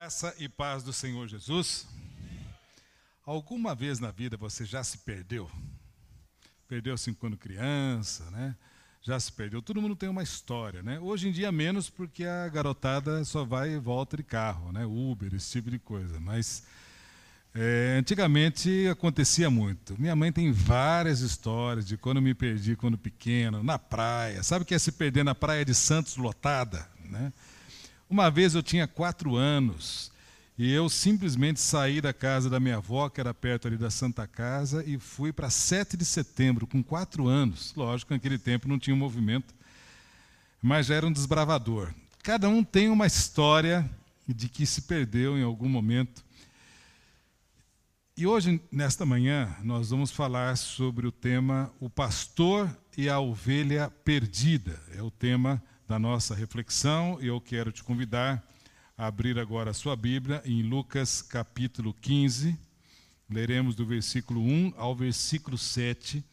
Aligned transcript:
Graça 0.00 0.34
e 0.38 0.48
paz 0.48 0.82
do 0.82 0.92
Senhor 0.92 1.26
Jesus. 1.28 1.86
Alguma 3.24 3.74
vez 3.74 3.98
na 4.00 4.10
vida 4.10 4.36
você 4.36 4.64
já 4.64 4.84
se 4.84 4.98
perdeu? 4.98 5.50
Perdeu-se 6.68 7.12
quando 7.14 7.36
criança, 7.38 8.30
né? 8.30 8.54
Já 9.00 9.18
se 9.18 9.32
perdeu. 9.32 9.62
Todo 9.62 9.80
mundo 9.80 9.96
tem 9.96 10.08
uma 10.08 10.22
história, 10.22 10.82
né? 10.82 10.98
Hoje 11.00 11.28
em 11.28 11.32
dia 11.32 11.50
menos 11.50 11.88
porque 11.88 12.24
a 12.24 12.48
garotada 12.48 13.24
só 13.24 13.44
vai 13.44 13.70
e 13.70 13.78
volta 13.78 14.16
de 14.16 14.22
carro, 14.22 14.72
né? 14.72 14.84
Uber, 14.84 15.34
esse 15.34 15.52
tipo 15.52 15.70
de 15.70 15.78
coisa. 15.78 16.20
Mas 16.20 16.64
é, 17.54 17.96
antigamente 17.98 18.86
acontecia 18.88 19.48
muito. 19.48 19.98
Minha 19.98 20.16
mãe 20.16 20.32
tem 20.32 20.52
várias 20.52 21.20
histórias 21.20 21.86
de 21.86 21.96
quando 21.96 22.20
me 22.20 22.34
perdi 22.34 22.76
quando 22.76 22.98
pequeno, 22.98 23.62
na 23.62 23.78
praia. 23.78 24.42
Sabe 24.42 24.64
o 24.64 24.66
que 24.66 24.74
é 24.74 24.78
se 24.78 24.92
perder 24.92 25.24
na 25.24 25.34
praia 25.34 25.64
de 25.64 25.74
Santos 25.74 26.16
lotada, 26.16 26.86
né? 27.04 27.32
Uma 28.08 28.30
vez 28.30 28.54
eu 28.54 28.62
tinha 28.62 28.86
quatro 28.86 29.36
anos 29.36 30.12
e 30.56 30.70
eu 30.72 30.88
simplesmente 30.88 31.60
saí 31.60 32.00
da 32.00 32.12
casa 32.12 32.48
da 32.48 32.60
minha 32.60 32.76
avó, 32.76 33.08
que 33.08 33.20
era 33.20 33.34
perto 33.34 33.66
ali 33.66 33.76
da 33.76 33.90
Santa 33.90 34.26
Casa, 34.26 34.84
e 34.86 34.98
fui 34.98 35.32
para 35.32 35.50
7 35.50 35.96
de 35.96 36.04
setembro, 36.04 36.66
com 36.66 36.82
quatro 36.82 37.26
anos. 37.26 37.74
Lógico, 37.76 38.12
naquele 38.12 38.38
tempo 38.38 38.68
não 38.68 38.78
tinha 38.78 38.94
movimento, 38.94 39.52
mas 40.62 40.86
já 40.86 40.94
era 40.94 41.06
um 41.06 41.12
desbravador. 41.12 41.92
Cada 42.22 42.48
um 42.48 42.62
tem 42.62 42.88
uma 42.88 43.06
história 43.06 43.90
de 44.28 44.48
que 44.48 44.64
se 44.64 44.82
perdeu 44.82 45.36
em 45.36 45.42
algum 45.42 45.68
momento. 45.68 46.24
E 48.16 48.24
hoje, 48.24 48.60
nesta 48.70 49.04
manhã, 49.04 49.56
nós 49.62 49.90
vamos 49.90 50.12
falar 50.12 50.56
sobre 50.56 51.04
o 51.04 51.10
tema 51.10 51.72
O 51.80 51.90
Pastor 51.90 52.70
e 52.96 53.08
a 53.08 53.18
Ovelha 53.18 53.90
Perdida. 54.04 54.80
É 54.94 55.02
o 55.02 55.10
tema 55.10 55.60
da 55.94 55.98
nossa 56.00 56.34
reflexão 56.34 57.20
eu 57.20 57.40
quero 57.40 57.70
te 57.70 57.84
convidar 57.84 58.44
a 58.98 59.06
abrir 59.06 59.38
agora 59.38 59.70
a 59.70 59.72
sua 59.72 59.94
Bíblia 59.94 60.42
em 60.44 60.60
Lucas 60.60 61.22
capítulo 61.22 61.94
15. 61.94 62.58
Leremos 63.30 63.76
do 63.76 63.86
versículo 63.86 64.40
1 64.40 64.74
ao 64.76 64.96
versículo 64.96 65.56
7. 65.56 66.24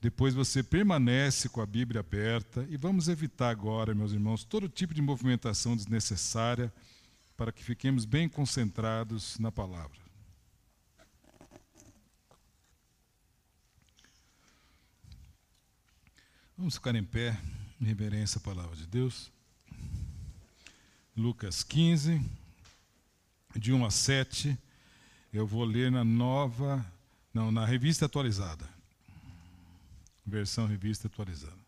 Depois 0.00 0.34
você 0.34 0.64
permanece 0.64 1.48
com 1.48 1.60
a 1.60 1.66
Bíblia 1.66 2.00
aberta 2.00 2.66
e 2.68 2.76
vamos 2.76 3.06
evitar 3.06 3.50
agora, 3.50 3.94
meus 3.94 4.10
irmãos, 4.10 4.42
todo 4.42 4.68
tipo 4.68 4.92
de 4.92 5.00
movimentação 5.00 5.76
desnecessária 5.76 6.72
para 7.36 7.52
que 7.52 7.62
fiquemos 7.62 8.04
bem 8.04 8.28
concentrados 8.28 9.38
na 9.38 9.52
palavra. 9.52 10.00
Vamos 16.58 16.74
ficar 16.74 16.96
em 16.96 17.04
pé 17.04 17.38
reverência 17.84 18.38
à 18.38 18.40
palavra 18.40 18.76
de 18.76 18.86
Deus. 18.86 19.30
Lucas 21.16 21.62
15, 21.62 22.20
de 23.56 23.72
1 23.72 23.84
a 23.84 23.90
7, 23.90 24.58
eu 25.32 25.46
vou 25.46 25.64
ler 25.64 25.90
na 25.90 26.04
nova, 26.04 26.84
não, 27.34 27.50
na 27.50 27.66
revista 27.66 28.06
atualizada. 28.06 28.68
Versão 30.24 30.66
revista 30.66 31.08
atualizada. 31.08 31.62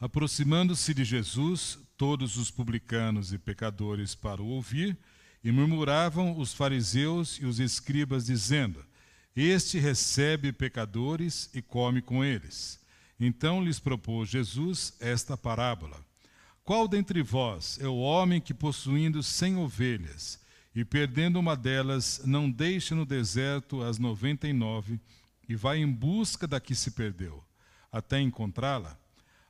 Aproximando-se 0.00 0.92
de 0.92 1.04
Jesus, 1.04 1.78
todos 1.96 2.36
os 2.36 2.50
publicanos 2.50 3.32
e 3.32 3.38
pecadores 3.38 4.14
para 4.14 4.42
o 4.42 4.46
ouvir, 4.46 4.96
e 5.42 5.52
murmuravam 5.52 6.38
os 6.38 6.52
fariseus 6.52 7.38
e 7.40 7.46
os 7.46 7.60
escribas, 7.60 8.26
dizendo: 8.26 8.84
Este 9.36 9.78
recebe 9.78 10.52
pecadores 10.52 11.48
e 11.54 11.62
come 11.62 12.02
com 12.02 12.24
eles. 12.24 12.83
Então 13.18 13.62
lhes 13.62 13.78
propôs 13.78 14.28
Jesus 14.28 14.94
esta 15.00 15.36
parábola: 15.36 16.04
Qual 16.64 16.88
dentre 16.88 17.22
vós 17.22 17.78
é 17.80 17.86
o 17.86 17.96
homem 17.96 18.40
que, 18.40 18.52
possuindo 18.52 19.22
cem 19.22 19.56
ovelhas 19.56 20.40
e 20.74 20.84
perdendo 20.84 21.38
uma 21.38 21.56
delas, 21.56 22.22
não 22.24 22.50
deixa 22.50 22.94
no 22.94 23.06
deserto 23.06 23.82
as 23.82 23.98
noventa 23.98 24.48
e 24.48 24.52
nove 24.52 25.00
e 25.48 25.54
vai 25.54 25.78
em 25.78 25.90
busca 25.90 26.46
da 26.46 26.60
que 26.60 26.74
se 26.74 26.90
perdeu, 26.90 27.44
até 27.92 28.20
encontrá-la? 28.20 28.98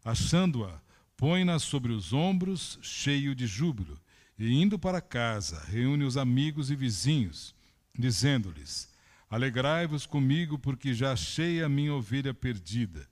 Achando-a, 0.04 0.80
põe-na 1.16 1.58
sobre 1.58 1.92
os 1.92 2.12
ombros, 2.12 2.78
cheio 2.82 3.34
de 3.34 3.46
júbilo, 3.46 3.98
e 4.38 4.60
indo 4.60 4.78
para 4.78 5.00
casa, 5.00 5.64
reúne 5.68 6.04
os 6.04 6.16
amigos 6.16 6.70
e 6.70 6.76
vizinhos, 6.76 7.54
dizendo-lhes: 7.96 8.92
Alegrai-vos 9.30 10.04
comigo, 10.04 10.58
porque 10.58 10.92
já 10.92 11.12
achei 11.12 11.62
a 11.62 11.68
minha 11.68 11.94
ovelha 11.94 12.34
perdida. 12.34 13.08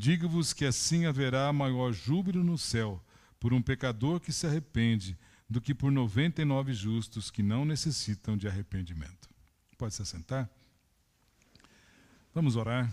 Digo-vos 0.00 0.54
que 0.54 0.64
assim 0.64 1.04
haverá 1.04 1.52
maior 1.52 1.92
júbilo 1.92 2.42
no 2.42 2.56
céu 2.56 3.04
por 3.38 3.52
um 3.52 3.60
pecador 3.60 4.18
que 4.18 4.32
se 4.32 4.46
arrepende 4.46 5.14
do 5.46 5.60
que 5.60 5.74
por 5.74 5.92
noventa 5.92 6.40
e 6.40 6.44
nove 6.46 6.72
justos 6.72 7.30
que 7.30 7.42
não 7.42 7.66
necessitam 7.66 8.34
de 8.34 8.48
arrependimento. 8.48 9.28
Pode 9.76 9.92
se 9.92 10.00
assentar? 10.00 10.48
Vamos 12.34 12.56
orar. 12.56 12.90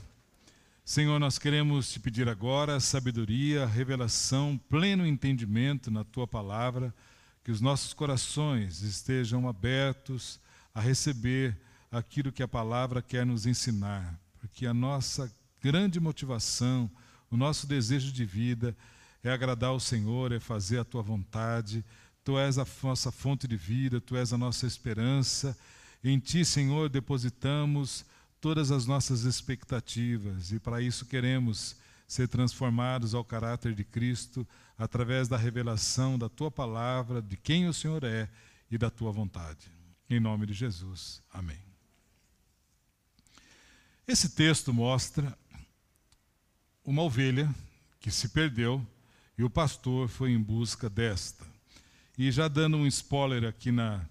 Senhor, 0.83 1.17
nós 1.17 1.39
queremos 1.39 1.89
te 1.89 1.97
pedir 1.97 2.27
agora 2.27 2.77
sabedoria, 2.77 3.65
revelação, 3.65 4.59
pleno 4.67 5.07
entendimento 5.07 5.89
na 5.89 6.03
tua 6.03 6.27
palavra, 6.27 6.93
que 7.41 7.51
os 7.51 7.61
nossos 7.61 7.93
corações 7.93 8.81
estejam 8.81 9.47
abertos 9.47 10.41
a 10.75 10.81
receber 10.81 11.57
aquilo 11.89 12.33
que 12.33 12.43
a 12.43 12.49
palavra 12.49 13.01
quer 13.01 13.25
nos 13.25 13.45
ensinar, 13.45 14.19
porque 14.41 14.65
a 14.65 14.73
nossa 14.73 15.33
grande 15.67 15.99
motivação, 15.99 16.89
o 17.29 17.35
nosso 17.35 17.67
desejo 17.67 18.13
de 18.13 18.23
vida 18.23 18.73
é 19.21 19.29
agradar 19.29 19.71
ao 19.71 19.81
Senhor, 19.81 20.31
é 20.31 20.39
fazer 20.39 20.79
a 20.79 20.85
tua 20.85 21.01
vontade. 21.01 21.83
Tu 22.23 22.39
és 22.39 22.57
a 22.57 22.65
nossa 22.81 23.11
fonte 23.11 23.49
de 23.49 23.57
vida, 23.57 23.99
tu 23.99 24.15
és 24.15 24.31
a 24.31 24.37
nossa 24.37 24.65
esperança. 24.65 25.57
Em 26.01 26.19
ti, 26.19 26.45
Senhor, 26.45 26.87
depositamos 26.87 28.05
todas 28.39 28.71
as 28.71 28.85
nossas 28.85 29.25
expectativas 29.25 30.53
e 30.53 30.59
para 30.59 30.81
isso 30.81 31.05
queremos 31.05 31.75
ser 32.07 32.29
transformados 32.29 33.13
ao 33.13 33.25
caráter 33.25 33.75
de 33.75 33.83
Cristo 33.83 34.47
através 34.77 35.27
da 35.27 35.35
revelação 35.35 36.17
da 36.17 36.29
tua 36.29 36.49
palavra, 36.49 37.21
de 37.21 37.35
quem 37.35 37.67
o 37.67 37.73
Senhor 37.73 38.05
é 38.05 38.29
e 38.71 38.77
da 38.77 38.89
tua 38.89 39.11
vontade. 39.11 39.69
Em 40.09 40.17
nome 40.17 40.45
de 40.45 40.53
Jesus. 40.53 41.21
Amém. 41.29 41.59
Esse 44.07 44.29
texto 44.29 44.73
mostra 44.73 45.37
uma 46.87 47.01
ovelha 47.01 47.53
que 47.99 48.09
se 48.09 48.29
perdeu 48.29 48.81
e 49.37 49.43
o 49.43 49.49
pastor 49.49 50.07
foi 50.07 50.31
em 50.31 50.41
busca 50.41 50.89
desta. 50.89 51.45
E 52.17 52.31
já 52.31 52.47
dando 52.47 52.77
um 52.77 52.87
spoiler 52.87 53.43
aqui 53.43 53.73
na, 53.73 54.05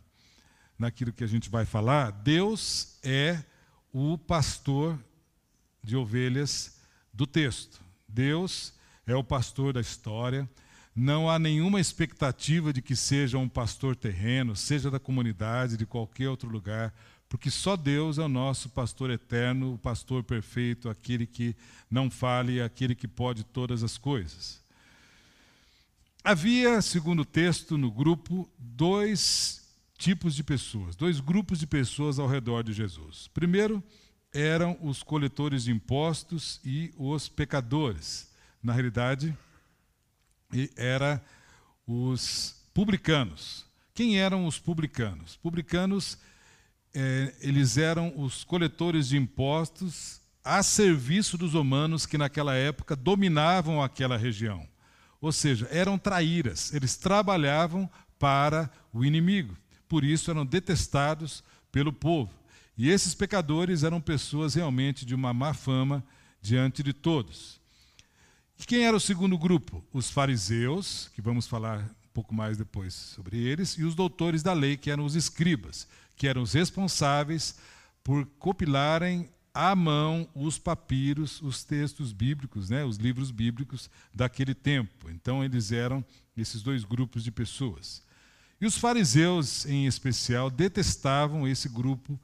naquilo 0.79 1.11
que 1.11 1.25
a 1.25 1.27
gente 1.27 1.49
vai 1.49 1.65
falar, 1.65 2.11
Deus 2.11 2.99
é 3.03 3.43
o 3.91 4.19
pastor 4.19 5.03
de 5.83 5.97
ovelhas 5.97 6.79
do 7.15 7.27
texto. 7.27 7.81
Deus 8.07 8.75
é 9.07 9.17
o 9.17 9.25
pastor 9.25 9.73
da 9.73 9.81
história. 9.81 10.47
Não 10.95 11.31
há 11.31 11.39
nenhuma 11.39 11.81
expectativa 11.81 12.75
de 12.75 12.83
que 12.83 12.95
seja 12.95 13.39
um 13.39 13.49
pastor 13.49 13.97
terreno, 13.97 14.55
seja 14.55 14.91
da 14.91 15.01
comunidade, 15.01 15.79
de 15.79 15.87
qualquer 15.87 16.29
outro 16.29 16.51
lugar 16.51 16.93
porque 17.29 17.51
só 17.51 17.77
Deus 17.77 18.19
é 18.19 18.23
o 18.23 18.29
nosso 18.29 18.69
pastor 18.69 19.11
eterno, 19.11 19.75
o 19.75 19.79
pastor 19.79 20.23
perfeito, 20.23 20.89
aquele 20.89 21.27
que 21.27 21.57
não 21.91 22.11
fale, 22.11 22.61
aquele 22.61 22.95
que 22.95 23.09
pode 23.09 23.45
todas 23.45 23.83
as 23.83 23.99
coisas. 23.99 24.63
Havia, 26.23 26.81
segundo 26.83 27.21
o 27.21 27.25
texto 27.25 27.77
no 27.79 27.91
grupo, 27.91 28.49
dois 28.59 29.65
tipos 29.99 30.35
de 30.35 30.43
pessoas, 30.43 30.95
dois 30.95 31.21
grupos 31.21 31.59
de 31.59 31.67
pessoas 31.67 32.19
ao 32.19 32.29
redor 32.29 32.63
de 32.63 32.73
Jesus. 32.73 33.29
Primeiro, 33.33 33.83
eram 34.33 34.77
os 34.83 35.03
coletores 35.03 35.65
de 35.65 35.73
impostos 35.73 36.61
e 36.65 36.93
os 36.97 37.29
pecadores. 37.29 38.31
Na 38.63 38.73
realidade, 38.73 39.37
era 40.77 41.25
os 41.87 42.57
publicanos. 42.75 43.65
Quem 43.95 44.19
eram 44.19 44.47
os 44.47 44.59
publicanos? 44.59 45.37
Publicanos 45.37 46.19
é, 46.99 47.35
eles 47.43 47.77
eram 47.77 48.11
os 48.17 48.43
coletores 48.43 49.09
de 49.09 49.19
impostos 49.19 50.19
a 50.43 50.63
serviço 50.63 51.37
dos 51.37 51.53
romanos 51.53 52.07
que 52.07 52.17
naquela 52.17 52.55
época 52.55 52.97
dominavam 52.97 53.83
aquela 53.83 54.17
região. 54.17 54.67
Ou 55.21 55.31
seja, 55.31 55.69
eram 55.71 55.99
traíras, 55.99 56.73
eles 56.73 56.97
trabalhavam 56.97 57.91
para 58.19 58.71
o 58.95 59.05
inimigo. 59.05 59.55
Por 59.87 60.05
isso 60.05 60.31
eram 60.31 60.47
detestados 60.47 61.45
pelo 61.71 61.93
povo. 61.93 62.33
E 62.79 62.89
esses 62.89 63.15
pecadores 63.15 63.83
eram 63.83 64.01
pessoas 64.01 64.55
realmente 64.55 65.05
de 65.05 65.15
uma 65.15 65.35
má 65.35 65.53
fama 65.53 66.03
diante 66.41 66.83
de 66.83 66.95
todos. 66.95 67.61
E 68.59 68.65
quem 68.65 68.87
era 68.87 68.97
o 68.97 69.01
segundo 69.01 69.37
grupo? 69.37 69.85
Os 69.93 70.11
fariseus, 70.11 71.11
que 71.15 71.21
vamos 71.21 71.47
falar 71.47 71.81
um 71.81 72.15
pouco 72.15 72.35
mais 72.35 72.57
depois 72.57 72.95
sobre 72.95 73.37
eles, 73.37 73.73
e 73.73 73.85
os 73.85 73.95
doutores 73.95 74.43
da 74.43 74.55
lei, 74.55 74.79
que 74.79 74.91
eram 74.91 75.05
os 75.05 75.15
escribas 75.15 75.87
que 76.17 76.27
eram 76.27 76.43
os 76.43 76.55
responsáveis 76.55 77.57
por 78.03 78.27
compilarem 78.39 79.29
à 79.53 79.75
mão 79.75 80.29
os 80.35 80.59
papiros, 80.59 81.41
os 81.41 81.65
textos 81.65 82.13
bíblicos, 82.13 82.69
né, 82.69 82.85
os 82.85 82.97
livros 82.97 83.31
bíblicos 83.31 83.89
daquele 84.15 84.55
tempo. 84.55 85.11
Então, 85.11 85.43
eles 85.43 85.73
eram 85.73 86.05
esses 86.37 86.63
dois 86.63 86.85
grupos 86.85 87.25
de 87.25 87.31
pessoas. 87.31 88.03
E 88.61 88.67
os 88.67 88.77
fariseus, 88.77 89.67
em 89.67 89.87
especial, 89.87 90.51
detestavam 90.51 91.47
esse 91.47 91.69
grupo 91.69 92.19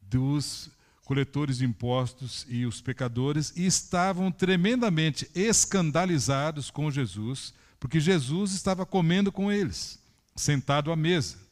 dos 0.00 0.70
coletores 1.04 1.58
de 1.58 1.64
impostos 1.64 2.44
e 2.48 2.66
os 2.66 2.80
pecadores 2.80 3.52
e 3.56 3.64
estavam 3.64 4.30
tremendamente 4.30 5.30
escandalizados 5.34 6.70
com 6.70 6.90
Jesus, 6.90 7.54
porque 7.78 8.00
Jesus 8.00 8.52
estava 8.52 8.84
comendo 8.84 9.30
com 9.30 9.50
eles, 9.50 9.98
sentado 10.34 10.90
à 10.90 10.96
mesa. 10.96 11.45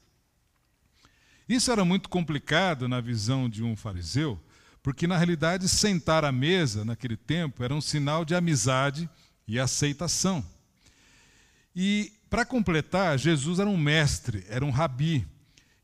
Isso 1.49 1.71
era 1.71 1.85
muito 1.85 2.09
complicado 2.09 2.89
na 2.89 3.01
visão 3.01 3.49
de 3.49 3.63
um 3.63 3.77
fariseu, 3.77 4.41
porque 4.83 5.07
na 5.07 5.17
realidade 5.17 5.69
sentar 5.69 6.25
à 6.25 6.33
mesa 6.33 6.85
naquele 6.85 7.17
tempo 7.17 7.63
era 7.63 7.75
um 7.75 7.81
sinal 7.81 8.25
de 8.25 8.35
amizade 8.35 9.09
e 9.47 9.59
aceitação. 9.59 10.45
E 11.77 12.13
para 12.31 12.45
completar, 12.45 13.19
Jesus 13.19 13.59
era 13.59 13.69
um 13.69 13.77
mestre, 13.77 14.45
era 14.49 14.65
um 14.65 14.71
rabi, 14.71 15.27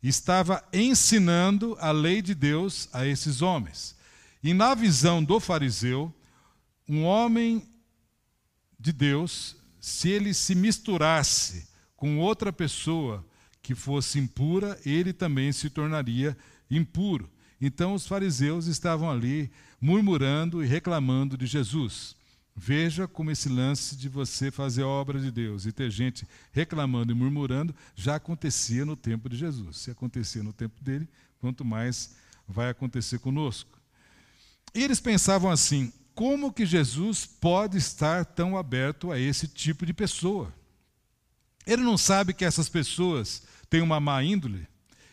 estava 0.02 0.64
ensinando 0.72 1.76
a 1.78 1.92
lei 1.92 2.22
de 2.22 2.34
Deus 2.34 2.88
a 2.92 3.06
esses 3.06 3.42
homens. 3.42 3.94
E 4.42 4.54
na 4.54 4.74
visão 4.74 5.22
do 5.22 5.38
fariseu, 5.38 6.12
um 6.88 7.04
homem 7.04 7.68
de 8.78 8.92
Deus, 8.92 9.56
se 9.78 10.08
ele 10.08 10.32
se 10.32 10.54
misturasse 10.54 11.68
com 11.94 12.18
outra 12.18 12.50
pessoa 12.52 13.24
que 13.62 13.74
fosse 13.74 14.18
impura, 14.18 14.78
ele 14.84 15.12
também 15.12 15.52
se 15.52 15.70
tornaria 15.70 16.36
impuro. 16.70 17.30
Então 17.60 17.94
os 17.94 18.06
fariseus 18.06 18.66
estavam 18.66 19.10
ali 19.10 19.50
murmurando 19.80 20.64
e 20.64 20.66
reclamando 20.66 21.36
de 21.36 21.46
Jesus. 21.46 22.16
Veja 22.56 23.06
como 23.06 23.30
esse 23.30 23.48
lance 23.48 23.96
de 23.96 24.08
você 24.08 24.50
fazer 24.50 24.82
a 24.82 24.88
obra 24.88 25.20
de 25.20 25.30
Deus 25.30 25.66
e 25.66 25.72
ter 25.72 25.90
gente 25.90 26.26
reclamando 26.52 27.12
e 27.12 27.14
murmurando 27.14 27.74
já 27.94 28.16
acontecia 28.16 28.84
no 28.84 28.96
tempo 28.96 29.28
de 29.28 29.36
Jesus. 29.36 29.78
Se 29.78 29.90
acontecia 29.90 30.42
no 30.42 30.52
tempo 30.52 30.82
dele, 30.82 31.08
quanto 31.38 31.64
mais 31.64 32.16
vai 32.46 32.68
acontecer 32.68 33.18
conosco. 33.18 33.78
E 34.74 34.82
eles 34.82 35.00
pensavam 35.00 35.50
assim: 35.50 35.92
como 36.14 36.52
que 36.52 36.66
Jesus 36.66 37.24
pode 37.24 37.78
estar 37.78 38.24
tão 38.24 38.56
aberto 38.56 39.10
a 39.10 39.18
esse 39.18 39.48
tipo 39.48 39.86
de 39.86 39.94
pessoa? 39.94 40.52
Ele 41.66 41.82
não 41.82 41.98
sabe 41.98 42.32
que 42.34 42.44
essas 42.44 42.68
pessoas 42.68 43.42
tem 43.68 43.80
uma 43.80 44.00
má 44.00 44.22
índole, 44.22 44.66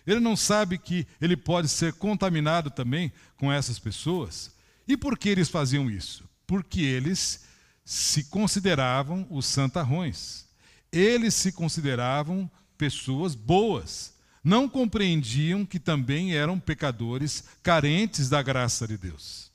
ele 0.07 0.21
não 0.21 0.37
sabe 0.37 0.77
que 0.77 1.05
ele 1.19 1.35
pode 1.35 1.67
ser 1.67 1.91
contaminado 1.93 2.71
também 2.71 3.11
com 3.37 3.51
essas 3.51 3.77
pessoas. 3.77 4.55
E 4.87 4.95
por 4.95 5.17
que 5.17 5.27
eles 5.27 5.49
faziam 5.49 5.91
isso? 5.91 6.23
Porque 6.47 6.79
eles 6.79 7.43
se 7.83 8.23
consideravam 8.25 9.27
os 9.29 9.45
santarrões. 9.45 10.45
Eles 10.91 11.33
se 11.33 11.51
consideravam 11.51 12.49
pessoas 12.77 13.35
boas. 13.35 14.13
Não 14.41 14.69
compreendiam 14.69 15.65
que 15.65 15.77
também 15.77 16.33
eram 16.33 16.57
pecadores 16.57 17.43
carentes 17.61 18.29
da 18.29 18.41
graça 18.41 18.87
de 18.87 18.97
Deus. 18.97 19.51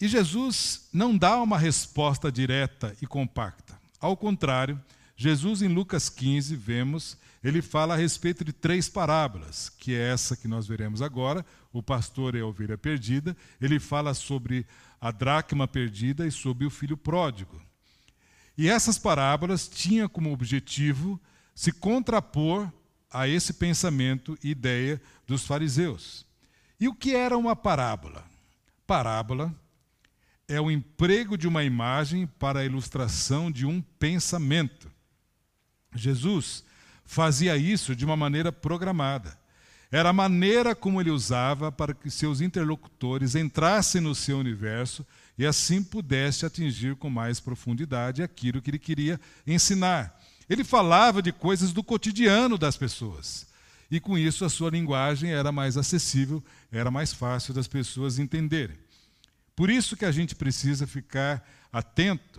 E 0.00 0.06
Jesus 0.06 0.88
não 0.92 1.16
dá 1.16 1.42
uma 1.42 1.58
resposta 1.58 2.30
direta 2.30 2.96
e 3.02 3.06
compacta. 3.06 3.76
Ao 3.98 4.16
contrário, 4.16 4.80
Jesus, 5.16 5.62
em 5.62 5.68
Lucas 5.68 6.08
15, 6.08 6.56
vemos 6.56 7.16
ele 7.44 7.60
fala 7.60 7.92
a 7.92 7.96
respeito 7.98 8.42
de 8.42 8.54
três 8.54 8.88
parábolas, 8.88 9.68
que 9.68 9.94
é 9.94 10.12
essa 10.12 10.34
que 10.34 10.48
nós 10.48 10.66
veremos 10.66 11.02
agora, 11.02 11.44
o 11.74 11.82
pastor 11.82 12.34
e 12.34 12.40
a 12.40 12.46
ovelha 12.46 12.78
perdida. 12.78 13.36
Ele 13.60 13.78
fala 13.78 14.14
sobre 14.14 14.66
a 14.98 15.10
dracma 15.10 15.68
perdida 15.68 16.26
e 16.26 16.32
sobre 16.32 16.64
o 16.64 16.70
filho 16.70 16.96
pródigo. 16.96 17.60
E 18.56 18.66
essas 18.66 18.98
parábolas 18.98 19.68
tinham 19.68 20.08
como 20.08 20.32
objetivo 20.32 21.20
se 21.54 21.70
contrapor 21.70 22.72
a 23.10 23.28
esse 23.28 23.52
pensamento 23.52 24.38
e 24.42 24.50
ideia 24.52 24.98
dos 25.26 25.44
fariseus. 25.44 26.24
E 26.80 26.88
o 26.88 26.94
que 26.94 27.14
era 27.14 27.36
uma 27.36 27.54
parábola? 27.54 28.24
Parábola 28.86 29.54
é 30.48 30.58
o 30.58 30.70
emprego 30.70 31.36
de 31.36 31.46
uma 31.46 31.62
imagem 31.62 32.26
para 32.26 32.60
a 32.60 32.64
ilustração 32.64 33.50
de 33.50 33.66
um 33.66 33.82
pensamento. 33.82 34.93
Jesus 35.94 36.64
fazia 37.04 37.56
isso 37.56 37.94
de 37.94 38.04
uma 38.04 38.16
maneira 38.16 38.50
programada. 38.50 39.38
Era 39.90 40.08
a 40.08 40.12
maneira 40.12 40.74
como 40.74 41.00
ele 41.00 41.10
usava 41.10 41.70
para 41.70 41.94
que 41.94 42.10
seus 42.10 42.40
interlocutores 42.40 43.36
entrassem 43.36 44.00
no 44.00 44.14
seu 44.14 44.38
universo 44.38 45.06
e 45.38 45.46
assim 45.46 45.82
pudesse 45.82 46.44
atingir 46.44 46.96
com 46.96 47.08
mais 47.08 47.38
profundidade 47.38 48.22
aquilo 48.22 48.60
que 48.60 48.70
ele 48.70 48.78
queria 48.78 49.20
ensinar. 49.46 50.20
Ele 50.48 50.64
falava 50.64 51.22
de 51.22 51.32
coisas 51.32 51.72
do 51.72 51.82
cotidiano 51.82 52.58
das 52.58 52.76
pessoas. 52.76 53.46
E 53.90 54.00
com 54.00 54.18
isso 54.18 54.44
a 54.44 54.48
sua 54.48 54.70
linguagem 54.70 55.30
era 55.30 55.52
mais 55.52 55.76
acessível, 55.76 56.42
era 56.72 56.90
mais 56.90 57.12
fácil 57.12 57.54
das 57.54 57.68
pessoas 57.68 58.18
entenderem. 58.18 58.76
Por 59.54 59.70
isso 59.70 59.96
que 59.96 60.04
a 60.04 60.10
gente 60.10 60.34
precisa 60.34 60.86
ficar 60.86 61.46
atento 61.72 62.33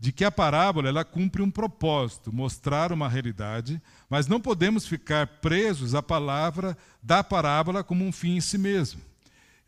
de 0.00 0.12
que 0.12 0.24
a 0.24 0.30
parábola 0.30 0.88
ela 0.88 1.04
cumpre 1.04 1.42
um 1.42 1.50
propósito, 1.50 2.32
mostrar 2.32 2.90
uma 2.90 3.06
realidade, 3.06 3.80
mas 4.08 4.26
não 4.26 4.40
podemos 4.40 4.86
ficar 4.86 5.26
presos 5.26 5.94
à 5.94 6.02
palavra 6.02 6.74
da 7.02 7.22
parábola 7.22 7.84
como 7.84 8.02
um 8.06 8.10
fim 8.10 8.36
em 8.36 8.40
si 8.40 8.56
mesmo. 8.56 8.98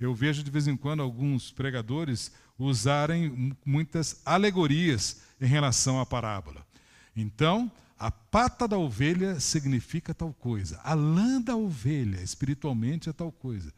Eu 0.00 0.14
vejo 0.14 0.43
de 0.43 0.50
vez 0.50 0.67
em 0.67 0.75
quando 0.75 1.02
alguns 1.02 1.52
pregadores 1.52 2.32
usarem 2.58 3.55
muitas 3.62 4.23
alegorias 4.25 5.20
em 5.38 5.46
relação 5.46 6.00
à 6.00 6.06
parábola. 6.06 6.67
Então, 7.14 7.70
a 7.99 8.11
pata 8.11 8.67
da 8.67 8.79
ovelha 8.79 9.38
significa 9.38 10.14
tal 10.14 10.32
coisa, 10.32 10.81
a 10.82 10.94
lã 10.94 11.43
da 11.43 11.55
ovelha 11.55 12.23
espiritualmente 12.23 13.11
é 13.11 13.12
tal 13.12 13.31
coisa. 13.31 13.70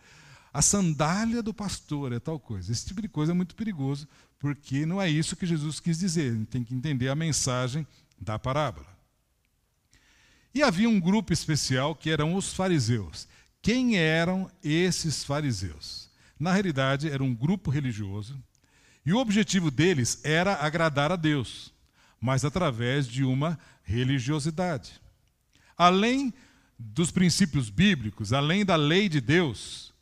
A 0.55 0.63
sandália 0.63 1.43
do 1.43 1.53
pastor 1.53 2.13
é 2.13 2.21
tal 2.21 2.39
coisa. 2.39 2.71
Esse 2.71 2.87
tipo 2.87 3.03
de 3.03 3.09
coisa 3.09 3.33
é 3.33 3.35
muito 3.35 3.57
perigoso, 3.57 4.07
porque 4.39 4.85
não 4.85 5.01
é 5.01 5.09
isso 5.09 5.37
que 5.37 5.47
Jesus 5.47 5.81
quis 5.81 5.99
dizer. 5.99 6.33
A 6.33 6.35
gente 6.35 6.49
tem 6.49 6.65
que 6.65 6.75
entender 6.75 7.09
a 7.09 7.15
mensagem 7.15 7.87
da 8.21 8.39
parábola. 8.39 8.87
E 10.55 10.63
havia 10.63 10.89
um 10.89 11.01
grupo 11.01 11.33
especial 11.33 11.95
que 11.95 12.11
eram 12.11 12.35
os 12.35 12.53
fariseus. 12.53 13.27
Quem 13.63 13.97
eram 13.97 14.51
esses 14.63 15.25
fariseus? 15.25 16.11
Na 16.39 16.53
realidade, 16.53 17.09
era 17.09 17.25
um 17.25 17.35
grupo 17.35 17.71
religioso, 17.71 18.39
e 19.07 19.13
o 19.13 19.19
objetivo 19.19 19.71
deles 19.71 20.21
era 20.25 20.55
agradar 20.55 21.13
a 21.13 21.17
Deus, 21.17 21.73
mas 22.21 22.45
através 22.45 23.07
de 23.07 23.25
uma 23.25 23.59
religiosidade. 23.83 25.01
Além 25.77 26.35
dos 26.79 27.11
princípios 27.11 27.71
bíblicos, 27.71 28.33
além 28.33 28.65
da 28.65 28.77
lei 28.77 29.09
de 29.09 29.21
Deus, 29.21 29.94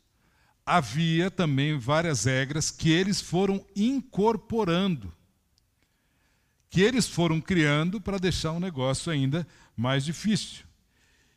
havia 0.65 1.29
também 1.29 1.77
várias 1.77 2.25
regras 2.25 2.71
que 2.71 2.91
eles 2.91 3.21
foram 3.21 3.65
incorporando, 3.75 5.13
que 6.69 6.81
eles 6.81 7.07
foram 7.07 7.39
criando 7.39 7.99
para 7.99 8.17
deixar 8.17 8.51
o 8.51 8.59
negócio 8.59 9.11
ainda 9.11 9.47
mais 9.75 10.03
difícil. 10.05 10.65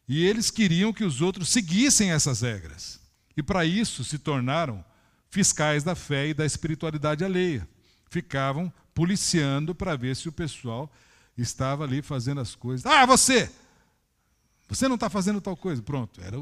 E 0.09 0.25
eles 0.25 0.51
queriam 0.51 0.93
que 0.93 1.05
os 1.05 1.21
outros 1.21 1.49
seguissem 1.49 2.13
essas 2.13 2.41
regras. 2.41 3.01
E 3.37 3.43
para 3.43 3.65
isso 3.65 4.05
se 4.05 4.19
tornaram 4.19 4.85
fiscais 5.29 5.83
da 5.83 5.95
fé 5.95 6.29
e 6.29 6.35
da 6.35 6.47
espiritualidade 6.47 7.25
alheia. 7.25 7.69
Ficavam 8.09 8.73
policiando 8.95 9.75
para 9.75 9.97
ver 9.97 10.15
se 10.17 10.29
o 10.29 10.33
pessoal 10.33 10.91
estava 11.37 11.85
ali 11.85 12.01
fazendo 12.01 12.41
as 12.41 12.55
coisas. 12.55 12.87
Ah, 12.87 13.05
você! 13.05 13.51
Você 14.69 14.89
não 14.89 14.95
está 14.95 15.11
fazendo 15.11 15.41
tal 15.41 15.57
coisa. 15.57 15.83
Pronto, 15.83 16.21
era 16.21 16.39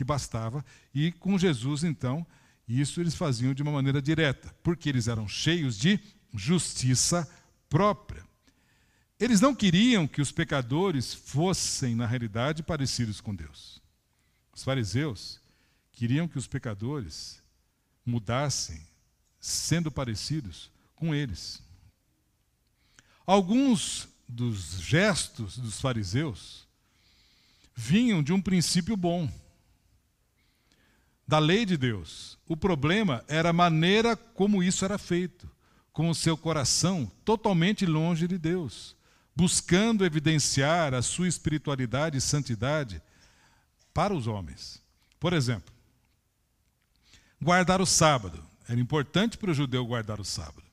que 0.00 0.04
bastava. 0.04 0.64
E 0.94 1.12
com 1.12 1.38
Jesus, 1.38 1.84
então, 1.84 2.26
isso 2.66 3.02
eles 3.02 3.14
faziam 3.14 3.52
de 3.52 3.62
uma 3.62 3.70
maneira 3.70 4.00
direta, 4.00 4.50
porque 4.62 4.88
eles 4.88 5.08
eram 5.08 5.28
cheios 5.28 5.78
de 5.78 6.00
justiça 6.32 7.30
própria. 7.68 8.24
Eles 9.18 9.42
não 9.42 9.54
queriam 9.54 10.08
que 10.08 10.22
os 10.22 10.32
pecadores 10.32 11.12
fossem, 11.12 11.94
na 11.94 12.06
realidade, 12.06 12.62
parecidos 12.62 13.20
com 13.20 13.34
Deus. 13.34 13.82
Os 14.54 14.62
fariseus 14.62 15.38
queriam 15.92 16.26
que 16.26 16.38
os 16.38 16.46
pecadores 16.46 17.42
mudassem, 18.06 18.80
sendo 19.38 19.90
parecidos 19.90 20.70
com 20.96 21.14
eles. 21.14 21.62
Alguns 23.26 24.08
dos 24.26 24.80
gestos 24.80 25.58
dos 25.58 25.78
fariseus 25.78 26.66
vinham 27.76 28.22
de 28.22 28.32
um 28.32 28.40
princípio 28.40 28.96
bom 28.96 29.30
da 31.30 31.38
lei 31.38 31.64
de 31.64 31.76
Deus. 31.76 32.36
O 32.44 32.56
problema 32.56 33.24
era 33.28 33.50
a 33.50 33.52
maneira 33.52 34.16
como 34.16 34.64
isso 34.64 34.84
era 34.84 34.98
feito, 34.98 35.48
com 35.92 36.10
o 36.10 36.14
seu 36.14 36.36
coração 36.36 37.10
totalmente 37.24 37.86
longe 37.86 38.26
de 38.26 38.36
Deus, 38.36 38.96
buscando 39.36 40.04
evidenciar 40.04 40.92
a 40.92 41.00
sua 41.00 41.28
espiritualidade 41.28 42.18
e 42.18 42.20
santidade 42.20 43.00
para 43.94 44.12
os 44.12 44.26
homens. 44.26 44.82
Por 45.20 45.32
exemplo, 45.32 45.72
guardar 47.40 47.80
o 47.80 47.86
sábado. 47.86 48.44
Era 48.68 48.80
importante 48.80 49.38
para 49.38 49.52
o 49.52 49.54
judeu 49.54 49.86
guardar 49.86 50.20
o 50.20 50.24
sábado. 50.24 50.64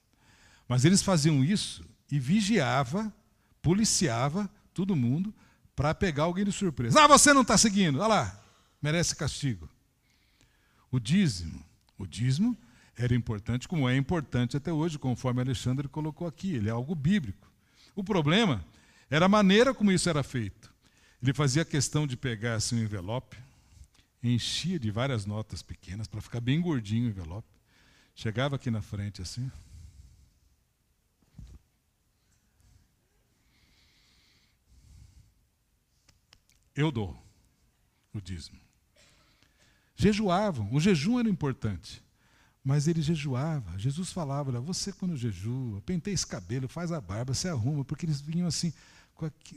Mas 0.67 0.85
eles 0.85 1.03
faziam 1.03 1.45
isso 1.45 1.85
e 2.11 2.19
vigiava, 2.19 3.13
policiava 3.61 4.49
todo 4.73 4.95
mundo 4.95 5.31
para 5.75 5.93
pegar 5.93 6.23
alguém 6.23 6.45
de 6.45 6.51
surpresa. 6.51 6.99
Ah, 7.03 7.07
você 7.07 7.31
não 7.31 7.43
está 7.43 7.59
seguindo, 7.59 7.99
olha 7.99 8.07
lá, 8.07 8.43
merece 8.81 9.15
castigo. 9.15 9.69
O 10.91 10.99
dízimo, 10.99 11.63
o 11.97 12.05
dízimo 12.05 12.57
era 12.95 13.13
importante, 13.13 13.67
como 13.67 13.87
é 13.87 13.95
importante 13.95 14.57
até 14.57 14.71
hoje, 14.71 14.97
conforme 14.97 15.41
Alexandre 15.41 15.87
colocou 15.87 16.27
aqui, 16.27 16.55
ele 16.55 16.69
é 16.69 16.71
algo 16.71 16.95
bíblico. 16.95 17.51
O 17.95 18.03
problema 18.03 18.65
era 19.09 19.25
a 19.25 19.29
maneira 19.29 19.73
como 19.73 19.91
isso 19.91 20.09
era 20.09 20.23
feito. 20.23 20.73
Ele 21.21 21.33
fazia 21.33 21.65
questão 21.65 22.07
de 22.07 22.15
pegar 22.15 22.55
assim, 22.55 22.77
um 22.77 22.83
envelope, 22.83 23.37
enchia 24.23 24.79
de 24.79 24.89
várias 24.91 25.25
notas 25.25 25.61
pequenas 25.61 26.07
para 26.07 26.21
ficar 26.21 26.39
bem 26.39 26.59
gordinho 26.59 27.07
o 27.07 27.09
envelope. 27.09 27.47
Chegava 28.15 28.55
aqui 28.55 28.71
na 28.71 28.81
frente 28.81 29.21
assim. 29.21 29.51
Eu 36.75 36.91
dou 36.91 37.17
o 38.13 38.21
dízimo. 38.21 38.66
Jejuavam, 39.99 40.69
o 40.71 40.79
jejum 40.79 41.19
era 41.19 41.27
importante, 41.27 42.03
mas 42.63 42.87
ele 42.87 43.01
jejuava. 43.01 43.77
Jesus 43.79 44.11
falava: 44.11 44.61
você 44.61 44.93
quando 44.93 45.17
jejua, 45.17 45.81
penteia 45.81 46.13
esse 46.13 46.27
cabelo, 46.27 46.67
faz 46.67 46.91
a 46.91 47.01
barba, 47.01 47.33
se 47.33 47.47
arruma, 47.47 47.83
porque 47.83 48.05
eles 48.05 48.21
vinham 48.21 48.47
assim, 48.47 48.71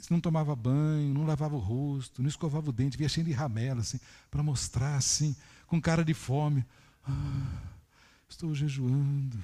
não 0.09 0.19
tomava 0.19 0.57
banho, 0.57 1.13
não 1.13 1.27
lavava 1.27 1.55
o 1.55 1.59
rosto, 1.59 2.23
não 2.23 2.29
escovava 2.29 2.71
o 2.71 2.73
dente, 2.73 2.97
via 2.97 3.07
cheio 3.07 3.27
de 3.27 3.33
ramela, 3.33 3.83
assim, 3.83 4.01
para 4.31 4.43
mostrar 4.43 4.97
assim, 4.97 5.37
com 5.67 5.79
cara 5.79 6.03
de 6.03 6.15
fome. 6.15 6.65
Ah, 7.07 7.63
estou 8.27 8.55
jejuando. 8.55 9.39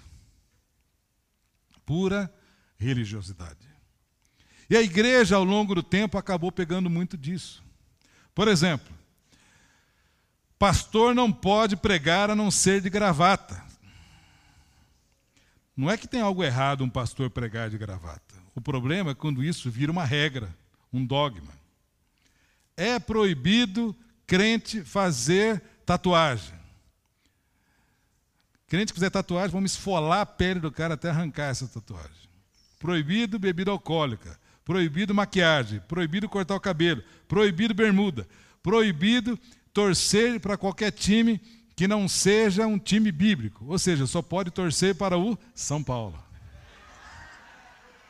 Pura 1.85 2.33
religiosidade. 2.79 3.69
E 4.71 4.75
a 4.75 4.81
igreja, 4.81 5.37
ao 5.37 5.45
longo 5.45 5.75
do 5.75 5.83
tempo, 5.83 6.17
acabou 6.17 6.51
pegando 6.51 6.89
muito 6.89 7.19
disso. 7.19 7.63
Por 8.35 8.49
exemplo, 8.49 8.96
pastor 10.59 11.15
não 11.15 11.33
pode 11.33 11.77
pregar 11.77 12.31
a 12.31 12.37
não 12.37 12.51
ser 12.51 12.81
de 12.81 12.91
gravata. 12.91 13.63
Não 15.77 15.91
é 15.91 15.97
que 15.97 16.09
tem 16.09 16.21
algo 16.21 16.43
errado 16.43 16.83
um 16.83 16.89
pastor 16.89 17.29
pregar 17.29 17.69
de 17.69 17.77
gravata. 17.77 18.35
O 18.55 18.61
problema 18.61 19.11
é 19.11 19.15
quando 19.15 19.45
isso 19.45 19.71
vira 19.71 19.93
uma 19.93 20.05
regra, 20.05 20.55
um 20.93 21.05
dogma. 21.05 21.53
É 22.77 22.99
proibido 22.99 23.95
crente 24.27 24.83
fazer 24.83 25.63
tatuagem. 25.85 26.55
Crente 28.67 28.93
que 28.93 28.99
fizer 28.99 29.11
tatuagem, 29.11 29.53
vamos 29.53 29.73
esfolar 29.73 30.23
a 30.23 30.27
pele 30.27 30.59
do 30.59 30.73
cara 30.73 30.95
até 30.95 31.11
arrancar 31.11 31.51
essa 31.51 31.69
tatuagem. 31.69 32.11
Proibido 32.79 33.39
bebida 33.39 33.71
alcoólica. 33.71 34.39
Proibido 34.65 35.15
maquiagem. 35.15 35.81
Proibido 35.87 36.29
cortar 36.29 36.57
o 36.57 36.61
cabelo. 36.61 37.03
Proibido 37.29 37.73
bermuda. 37.73 38.27
Proibido 38.63 39.39
torcer 39.77 40.41
para 40.41 40.57
qualquer 40.57 40.91
time 40.91 41.39
que 41.77 41.87
não 41.87 42.09
seja 42.09 42.67
um 42.67 42.79
time 42.79 43.13
bíblico. 43.13 43.67
Ou 43.67 43.79
seja, 43.79 44.07
só 44.07 44.23
pode 44.23 44.51
torcer 44.51 44.95
para 44.95 45.19
o 45.19 45.39
São 45.55 45.85
Paulo. 45.85 46.19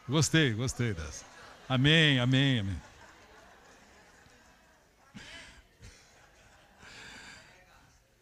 Gostei, 0.08 0.52
gostei 0.52 0.94
dessa. 0.94 1.24
Amém, 1.68 2.20
amém, 2.20 2.60
amém. 2.60 2.80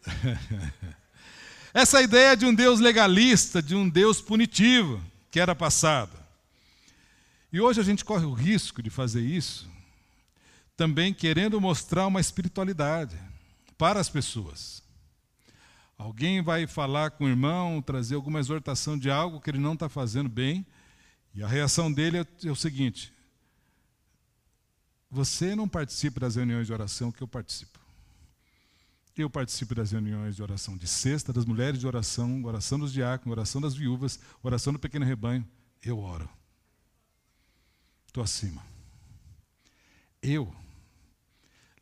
Essa 1.71 2.01
ideia 2.01 2.35
de 2.35 2.47
um 2.47 2.55
Deus 2.55 2.79
legalista, 2.79 3.61
de 3.61 3.75
um 3.75 3.87
Deus 3.87 4.19
punitivo, 4.19 4.99
que 5.29 5.39
era 5.39 5.53
passada. 5.53 6.17
E 7.53 7.61
hoje 7.61 7.79
a 7.79 7.83
gente 7.83 8.03
corre 8.03 8.25
o 8.25 8.33
risco 8.33 8.81
de 8.81 8.89
fazer 8.89 9.21
isso, 9.21 9.69
também 10.75 11.13
querendo 11.13 11.61
mostrar 11.61 12.07
uma 12.07 12.19
espiritualidade 12.19 13.15
para 13.77 13.99
as 13.99 14.09
pessoas. 14.09 14.83
Alguém 15.97 16.41
vai 16.41 16.67
falar 16.67 17.11
com 17.11 17.25
o 17.25 17.29
irmão, 17.29 17.81
trazer 17.81 18.15
alguma 18.15 18.39
exortação 18.39 18.97
de 18.97 19.09
algo 19.09 19.39
que 19.39 19.49
ele 19.49 19.59
não 19.59 19.73
está 19.73 19.87
fazendo 19.87 20.29
bem, 20.29 20.65
e 21.33 21.41
a 21.41 21.47
reação 21.47 21.91
dele 21.91 22.19
é, 22.19 22.27
é 22.45 22.51
o 22.51 22.55
seguinte: 22.55 23.13
você 25.09 25.55
não 25.55 25.67
participa 25.67 26.19
das 26.19 26.35
reuniões 26.35 26.67
de 26.67 26.73
oração 26.73 27.11
que 27.11 27.21
eu 27.21 27.27
participo. 27.27 27.79
Eu 29.15 29.29
participo 29.29 29.73
das 29.73 29.91
reuniões 29.91 30.35
de 30.35 30.43
oração 30.43 30.77
de 30.77 30.87
sexta, 30.87 31.31
das 31.31 31.45
mulheres 31.45 31.79
de 31.79 31.87
oração, 31.87 32.43
oração 32.43 32.77
dos 32.77 32.91
diáconos, 32.91 33.31
oração 33.31 33.61
das 33.61 33.73
viúvas, 33.73 34.19
oração 34.43 34.73
do 34.73 34.79
pequeno 34.79 35.05
rebanho. 35.05 35.47
Eu 35.81 35.99
oro. 35.99 36.29
Estou 38.07 38.21
acima. 38.21 38.61
Eu 40.21 40.53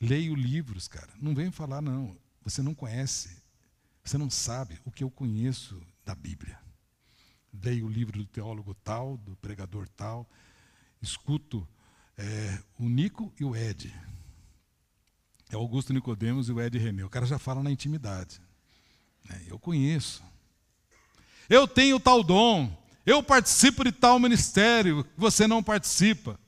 leio 0.07 0.36
livros, 0.36 0.88
cara. 0.88 1.10
Não 1.22 1.33
vem 1.33 1.51
falar, 1.51 1.81
não. 1.81 2.17
Você 2.43 2.62
não 2.62 2.75
conhece. 2.75 3.41
Você 4.03 4.17
não 4.17 4.29
sabe 4.29 4.79
o 4.86 4.91
que 4.91 5.03
eu 5.03 5.10
conheço 5.10 5.81
da 6.05 6.13
Bíblia 6.13 6.63
leio 7.62 7.86
o 7.86 7.89
livro 7.89 8.17
do 8.17 8.25
teólogo 8.25 8.74
tal, 8.83 9.17
do 9.17 9.36
pregador 9.36 9.88
tal, 9.89 10.27
escuto 11.01 11.67
é, 12.17 12.60
o 12.79 12.89
Nico 12.89 13.31
e 13.39 13.45
o 13.45 13.55
Ed. 13.55 13.93
É 15.51 15.55
Augusto 15.55 15.93
Nicodemos 15.93 16.50
e 16.50 16.51
o 16.51 16.62
Ed 16.62 16.77
René. 16.77 17.03
O 17.03 17.10
cara 17.10 17.25
já 17.25 17.38
fala 17.38 17.62
na 17.62 17.72
intimidade. 17.72 18.41
É, 19.29 19.41
eu 19.48 19.60
conheço. 19.60 20.24
Eu 21.50 21.67
tenho 21.67 22.00
tal 22.00 22.24
dom. 22.24 22.75
Eu 23.05 23.22
participo 23.22 23.83
de 23.83 23.91
tal 23.91 24.17
ministério. 24.17 25.05
Você 25.15 25.45
não 25.45 25.62
participa. 25.62 26.39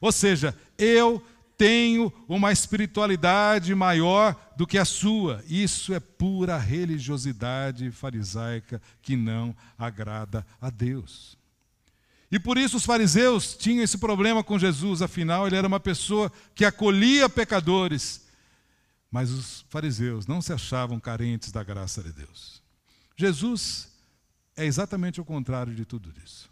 Ou 0.00 0.12
seja, 0.12 0.58
eu 0.76 1.24
tenho 1.56 2.12
uma 2.28 2.52
espiritualidade 2.52 3.74
maior 3.74 4.36
do 4.56 4.66
que 4.66 4.78
a 4.78 4.84
sua. 4.84 5.42
Isso 5.48 5.94
é 5.94 6.00
pura 6.00 6.58
religiosidade 6.58 7.90
farisaica 7.90 8.80
que 9.00 9.16
não 9.16 9.54
agrada 9.78 10.46
a 10.60 10.70
Deus. 10.70 11.36
E 12.30 12.38
por 12.38 12.58
isso 12.58 12.76
os 12.76 12.84
fariseus 12.84 13.54
tinham 13.54 13.84
esse 13.84 13.98
problema 13.98 14.42
com 14.42 14.58
Jesus, 14.58 15.02
afinal, 15.02 15.46
ele 15.46 15.56
era 15.56 15.68
uma 15.68 15.78
pessoa 15.78 16.32
que 16.54 16.64
acolhia 16.64 17.28
pecadores. 17.28 18.26
Mas 19.10 19.30
os 19.30 19.64
fariseus 19.68 20.26
não 20.26 20.42
se 20.42 20.52
achavam 20.52 20.98
carentes 20.98 21.52
da 21.52 21.62
graça 21.62 22.02
de 22.02 22.12
Deus. 22.12 22.60
Jesus 23.16 23.88
é 24.56 24.64
exatamente 24.64 25.20
o 25.20 25.24
contrário 25.24 25.72
de 25.74 25.84
tudo 25.84 26.12
isso. 26.24 26.50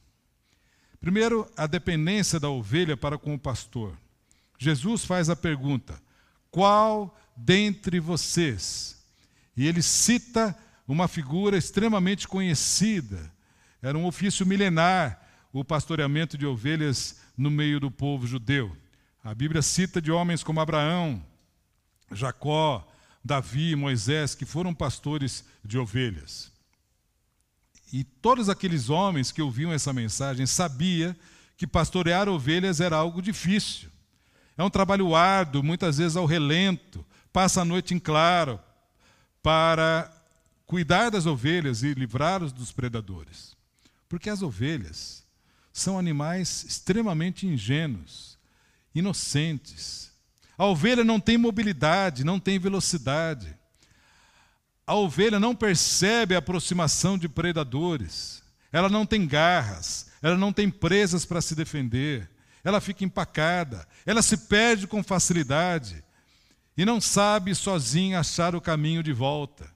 Primeiro, 1.00 1.50
a 1.56 1.66
dependência 1.66 2.38
da 2.38 2.48
ovelha 2.48 2.96
para 2.96 3.18
com 3.18 3.34
o 3.34 3.38
pastor. 3.38 3.98
Jesus 4.62 5.04
faz 5.04 5.28
a 5.28 5.34
pergunta: 5.34 6.00
qual 6.48 7.18
dentre 7.36 7.98
vocês? 7.98 9.04
E 9.56 9.66
ele 9.66 9.82
cita 9.82 10.56
uma 10.86 11.08
figura 11.08 11.56
extremamente 11.56 12.28
conhecida. 12.28 13.30
Era 13.82 13.98
um 13.98 14.06
ofício 14.06 14.46
milenar, 14.46 15.20
o 15.52 15.64
pastoreamento 15.64 16.38
de 16.38 16.46
ovelhas 16.46 17.20
no 17.36 17.50
meio 17.50 17.80
do 17.80 17.90
povo 17.90 18.24
judeu. 18.24 18.74
A 19.24 19.34
Bíblia 19.34 19.62
cita 19.62 20.00
de 20.00 20.12
homens 20.12 20.44
como 20.44 20.60
Abraão, 20.60 21.22
Jacó, 22.12 22.88
Davi, 23.24 23.74
Moisés, 23.74 24.34
que 24.34 24.44
foram 24.44 24.72
pastores 24.72 25.44
de 25.64 25.76
ovelhas. 25.76 26.52
E 27.92 28.04
todos 28.04 28.48
aqueles 28.48 28.88
homens 28.88 29.32
que 29.32 29.42
ouviam 29.42 29.72
essa 29.72 29.92
mensagem 29.92 30.46
sabiam 30.46 31.14
que 31.56 31.66
pastorear 31.66 32.28
ovelhas 32.28 32.80
era 32.80 32.96
algo 32.96 33.20
difícil. 33.20 33.91
É 34.56 34.62
um 34.62 34.70
trabalho 34.70 35.14
árduo, 35.14 35.62
muitas 35.62 35.98
vezes 35.98 36.16
ao 36.16 36.26
relento, 36.26 37.04
passa 37.32 37.62
a 37.62 37.64
noite 37.64 37.94
em 37.94 37.98
claro, 37.98 38.60
para 39.42 40.10
cuidar 40.66 41.10
das 41.10 41.26
ovelhas 41.26 41.82
e 41.82 41.94
livrá-los 41.94 42.52
dos 42.52 42.70
predadores. 42.70 43.56
Porque 44.08 44.30
as 44.30 44.42
ovelhas 44.42 45.24
são 45.72 45.98
animais 45.98 46.64
extremamente 46.64 47.46
ingênuos, 47.46 48.38
inocentes. 48.94 50.12
A 50.56 50.66
ovelha 50.66 51.02
não 51.02 51.18
tem 51.18 51.38
mobilidade, 51.38 52.24
não 52.24 52.38
tem 52.38 52.58
velocidade. 52.58 53.56
A 54.86 54.94
ovelha 54.94 55.40
não 55.40 55.54
percebe 55.54 56.34
a 56.34 56.38
aproximação 56.38 57.16
de 57.16 57.28
predadores. 57.28 58.42
Ela 58.70 58.88
não 58.88 59.06
tem 59.06 59.26
garras, 59.26 60.08
ela 60.20 60.36
não 60.36 60.52
tem 60.52 60.70
presas 60.70 61.24
para 61.24 61.40
se 61.40 61.54
defender 61.54 62.31
ela 62.64 62.80
fica 62.80 63.04
empacada, 63.04 63.86
ela 64.06 64.22
se 64.22 64.36
perde 64.36 64.86
com 64.86 65.02
facilidade 65.02 66.02
e 66.76 66.84
não 66.84 67.00
sabe 67.00 67.54
sozinha 67.54 68.20
achar 68.20 68.54
o 68.54 68.60
caminho 68.60 69.02
de 69.02 69.12
volta. 69.12 69.70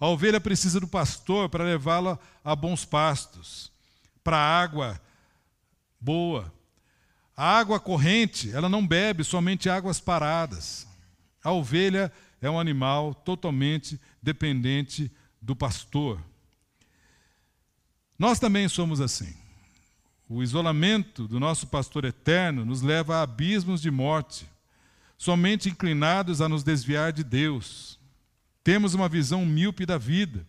A 0.00 0.08
ovelha 0.08 0.40
precisa 0.40 0.80
do 0.80 0.88
pastor 0.88 1.48
para 1.48 1.64
levá-la 1.64 2.18
a 2.42 2.56
bons 2.56 2.84
pastos, 2.84 3.70
para 4.24 4.36
água 4.36 5.00
boa. 6.00 6.52
A 7.36 7.58
água 7.58 7.78
corrente, 7.78 8.50
ela 8.52 8.68
não 8.68 8.86
bebe 8.86 9.22
somente 9.22 9.70
águas 9.70 10.00
paradas. 10.00 10.86
A 11.42 11.52
ovelha 11.52 12.12
é 12.40 12.50
um 12.50 12.58
animal 12.58 13.14
totalmente 13.14 14.00
dependente 14.20 15.10
do 15.40 15.54
pastor. 15.54 16.20
Nós 18.18 18.38
também 18.38 18.68
somos 18.68 19.00
assim. 19.00 19.41
O 20.34 20.42
isolamento 20.42 21.28
do 21.28 21.38
nosso 21.38 21.66
pastor 21.66 22.06
eterno 22.06 22.64
nos 22.64 22.80
leva 22.80 23.16
a 23.16 23.22
abismos 23.22 23.82
de 23.82 23.90
morte, 23.90 24.48
somente 25.18 25.68
inclinados 25.68 26.40
a 26.40 26.48
nos 26.48 26.62
desviar 26.62 27.12
de 27.12 27.22
Deus. 27.22 27.98
Temos 28.64 28.94
uma 28.94 29.10
visão 29.10 29.44
míope 29.44 29.84
da 29.84 29.98
vida. 29.98 30.46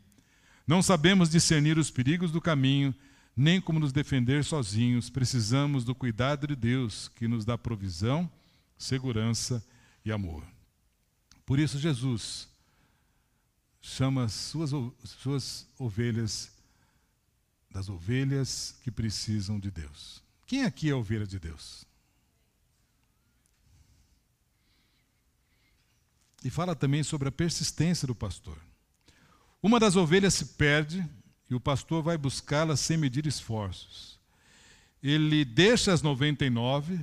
Não 0.65 0.81
sabemos 0.81 1.29
discernir 1.29 1.77
os 1.77 1.91
perigos 1.91 2.31
do 2.31 2.39
caminho, 2.39 2.95
nem 3.35 3.59
como 3.59 3.77
nos 3.77 3.91
defender 3.91 4.45
sozinhos. 4.45 5.09
Precisamos 5.09 5.83
do 5.83 5.93
cuidado 5.93 6.47
de 6.47 6.55
Deus, 6.55 7.09
que 7.09 7.27
nos 7.27 7.43
dá 7.43 7.57
provisão, 7.57 8.31
segurança 8.77 9.61
e 10.05 10.13
amor. 10.13 10.45
Por 11.45 11.59
isso, 11.59 11.77
Jesus 11.77 12.47
chama 13.81 14.29
suas, 14.29 14.71
suas 15.03 15.67
ovelhas 15.77 16.52
das 17.73 17.89
ovelhas 17.89 18.75
que 18.83 18.91
precisam 18.91 19.59
de 19.59 19.71
Deus. 19.71 20.21
Quem 20.45 20.63
aqui 20.63 20.89
é 20.89 20.95
ovelha 20.95 21.25
de 21.25 21.39
Deus? 21.39 21.83
E 26.43 26.49
fala 26.49 26.75
também 26.75 27.01
sobre 27.01 27.29
a 27.29 27.31
persistência 27.31 28.05
do 28.05 28.13
pastor. 28.13 28.57
Uma 29.61 29.79
das 29.79 29.95
ovelhas 29.95 30.35
se 30.35 30.45
perde 30.45 31.03
e 31.49 31.55
o 31.55 31.59
pastor 31.59 32.03
vai 32.03 32.17
buscá-la 32.17 32.75
sem 32.75 32.97
medir 32.97 33.25
esforços. 33.25 34.19
Ele 35.01 35.43
deixa 35.43 35.91
as 35.91 36.01
99 36.01 36.99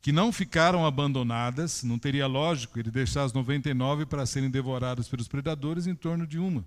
que 0.00 0.12
não 0.12 0.32
ficaram 0.32 0.86
abandonadas, 0.86 1.82
não 1.82 1.98
teria 1.98 2.26
lógico 2.26 2.78
ele 2.78 2.90
deixar 2.90 3.24
as 3.24 3.32
99 3.32 4.06
para 4.06 4.26
serem 4.26 4.50
devoradas 4.50 5.08
pelos 5.08 5.28
predadores 5.28 5.86
em 5.86 5.94
torno 5.94 6.26
de 6.26 6.38
uma. 6.38 6.64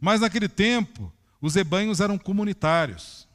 Mas 0.00 0.20
naquele 0.20 0.48
tempo, 0.48 1.12
os 1.44 1.54
rebanhos 1.54 2.00
eram 2.00 2.16
comunitários. 2.16 3.28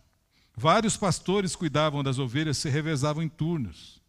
Vários 0.56 0.98
pastores 0.98 1.56
cuidavam 1.56 2.04
das 2.04 2.18
ovelhas, 2.18 2.58
se 2.58 2.68
revezavam 2.68 3.22
em 3.22 3.30
turnos. 3.30 4.02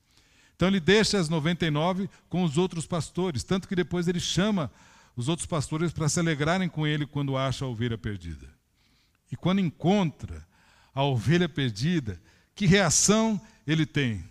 Então 0.56 0.68
ele 0.68 0.80
deixa 0.80 1.18
as 1.18 1.28
99 1.28 2.08
com 2.26 2.42
os 2.42 2.56
outros 2.56 2.86
pastores, 2.86 3.44
tanto 3.44 3.68
que 3.68 3.76
depois 3.76 4.08
ele 4.08 4.18
chama 4.18 4.72
os 5.14 5.28
outros 5.28 5.44
pastores 5.44 5.92
para 5.92 6.08
se 6.08 6.18
alegrarem 6.18 6.66
com 6.66 6.86
ele 6.86 7.04
quando 7.04 7.36
acha 7.36 7.66
a 7.66 7.68
ovelha 7.68 7.98
perdida. 7.98 8.48
E 9.30 9.36
quando 9.36 9.60
encontra 9.60 10.48
a 10.94 11.02
ovelha 11.02 11.46
perdida, 11.46 12.18
que 12.54 12.64
reação 12.64 13.38
ele 13.66 13.84
tem? 13.84 14.24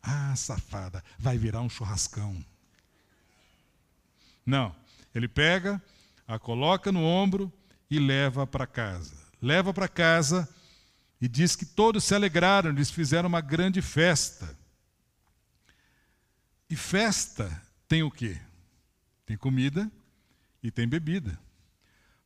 Ah, 0.00 0.36
safada, 0.36 1.02
vai 1.18 1.36
virar 1.36 1.60
um 1.60 1.68
churrascão. 1.68 2.36
Não, 4.46 4.72
ele 5.12 5.26
pega, 5.26 5.82
a 6.28 6.38
coloca 6.38 6.92
no 6.92 7.02
ombro 7.02 7.52
e 7.90 7.98
leva 7.98 8.46
para 8.46 8.66
casa. 8.66 9.16
Leva 9.40 9.72
para 9.72 9.88
casa 9.88 10.48
e 11.20 11.28
diz 11.28 11.56
que 11.56 11.64
todos 11.64 12.04
se 12.04 12.14
alegraram, 12.14 12.70
eles 12.70 12.90
fizeram 12.90 13.28
uma 13.28 13.40
grande 13.40 13.80
festa. 13.80 14.56
E 16.68 16.76
festa 16.76 17.62
tem 17.88 18.02
o 18.02 18.10
quê? 18.10 18.38
Tem 19.24 19.36
comida 19.36 19.90
e 20.62 20.70
tem 20.70 20.86
bebida. 20.86 21.38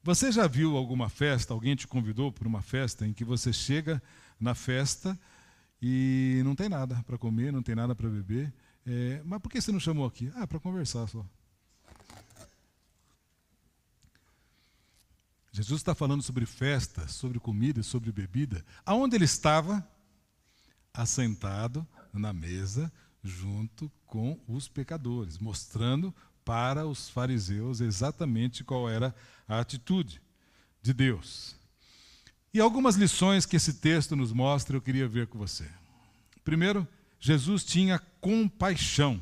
Você 0.03 0.33
já 0.33 0.47
viu 0.47 0.77
alguma 0.77 1.11
festa, 1.11 1.53
alguém 1.53 1.77
te 1.77 1.87
convidou 1.87 2.33
para 2.33 2.49
uma 2.49 2.63
festa 2.63 3.07
em 3.07 3.13
que 3.13 3.25
você 3.25 3.53
chega 3.53 4.03
na 4.41 4.55
festa 4.55 5.19
e 5.81 6.41
não 6.43 6.55
tem 6.55 6.69
nada 6.69 7.03
para 7.07 7.19
comer, 7.19 7.53
não 7.53 7.63
tem 7.63 7.75
nada 7.75 7.95
para 7.95 8.09
beber. 8.09 8.53
É, 8.87 9.21
mas 9.25 9.41
por 9.41 9.51
que 9.51 9.61
você 9.61 9.71
não 9.71 9.81
chamou 9.81 10.07
aqui? 10.07 10.33
Ah, 10.35 10.47
para 10.47 10.59
conversar 10.59 11.07
só. 11.07 11.25
Jesus 15.53 15.81
está 15.81 15.95
falando 15.95 16.23
sobre 16.23 16.47
festa, 16.47 17.09
sobre 17.09 17.41
comida, 17.41 17.83
sobre 17.83 18.13
bebida. 18.13 18.65
Aonde 18.87 19.17
ele 19.17 19.25
estava? 19.25 19.87
Assentado 20.95 21.87
na 22.13 22.33
mesa, 22.33 22.93
junto 23.23 23.91
com 24.07 24.39
os 24.47 24.69
pecadores, 24.69 25.39
mostrando 25.39 26.15
para 26.45 26.87
os 26.87 27.09
fariseus 27.09 27.81
exatamente 27.81 28.65
qual 28.65 28.89
era 28.89 29.15
a 29.47 29.61
atitude 29.61 30.21
de 30.83 30.93
Deus. 30.93 31.57
E 32.53 32.61
algumas 32.61 32.97
lições 32.97 33.47
que 33.47 33.57
esse 33.57 33.75
texto 33.75 34.17
nos 34.17 34.33
mostra, 34.33 34.77
eu 34.77 34.83
queria 34.83 35.07
ver 35.07 35.29
com 35.29 35.39
você. 35.39 35.69
Primeiro, 36.45 36.87
Jesus 37.21 37.65
tinha 37.65 38.01
compaixão. 38.21 39.21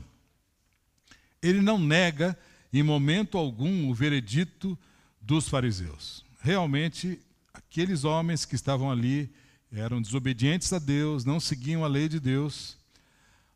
Ele 1.42 1.60
não 1.60 1.78
nega 1.78 2.38
em 2.72 2.82
momento 2.82 3.36
algum 3.36 3.88
o 3.90 3.94
veredito 3.94 4.78
dos 5.20 5.48
fariseus. 5.48 6.24
Realmente, 6.48 7.20
aqueles 7.52 8.04
homens 8.04 8.46
que 8.46 8.54
estavam 8.54 8.90
ali 8.90 9.30
eram 9.70 10.00
desobedientes 10.00 10.72
a 10.72 10.78
Deus, 10.78 11.22
não 11.22 11.38
seguiam 11.38 11.84
a 11.84 11.86
lei 11.86 12.08
de 12.08 12.18
Deus, 12.18 12.78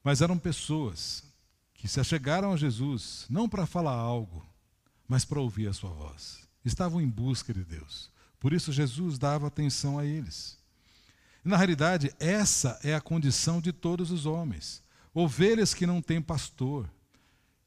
mas 0.05 0.21
eram 0.21 0.37
pessoas 0.37 1.25
que 1.73 1.89
se 1.89 1.99
achegaram 1.99 2.53
a 2.53 2.57
Jesus 2.59 3.25
não 3.31 3.49
para 3.49 3.65
falar 3.65 3.95
algo, 3.95 4.47
mas 5.09 5.25
para 5.25 5.41
ouvir 5.41 5.69
a 5.69 5.73
sua 5.73 5.89
voz. 5.89 6.47
Estavam 6.63 7.01
em 7.01 7.09
busca 7.09 7.55
de 7.55 7.65
Deus. 7.65 8.11
Por 8.39 8.53
isso 8.53 8.71
Jesus 8.71 9.17
dava 9.17 9.47
atenção 9.47 9.99
a 9.99 10.05
eles. 10.05 10.59
Na 11.43 11.57
realidade, 11.57 12.15
essa 12.21 12.79
é 12.85 12.95
a 12.95 13.01
condição 13.01 13.59
de 13.59 13.73
todos 13.73 14.11
os 14.11 14.27
homens. 14.27 14.83
Ovelhas 15.15 15.73
que 15.73 15.87
não 15.87 16.03
têm 16.03 16.21
pastor. 16.21 16.87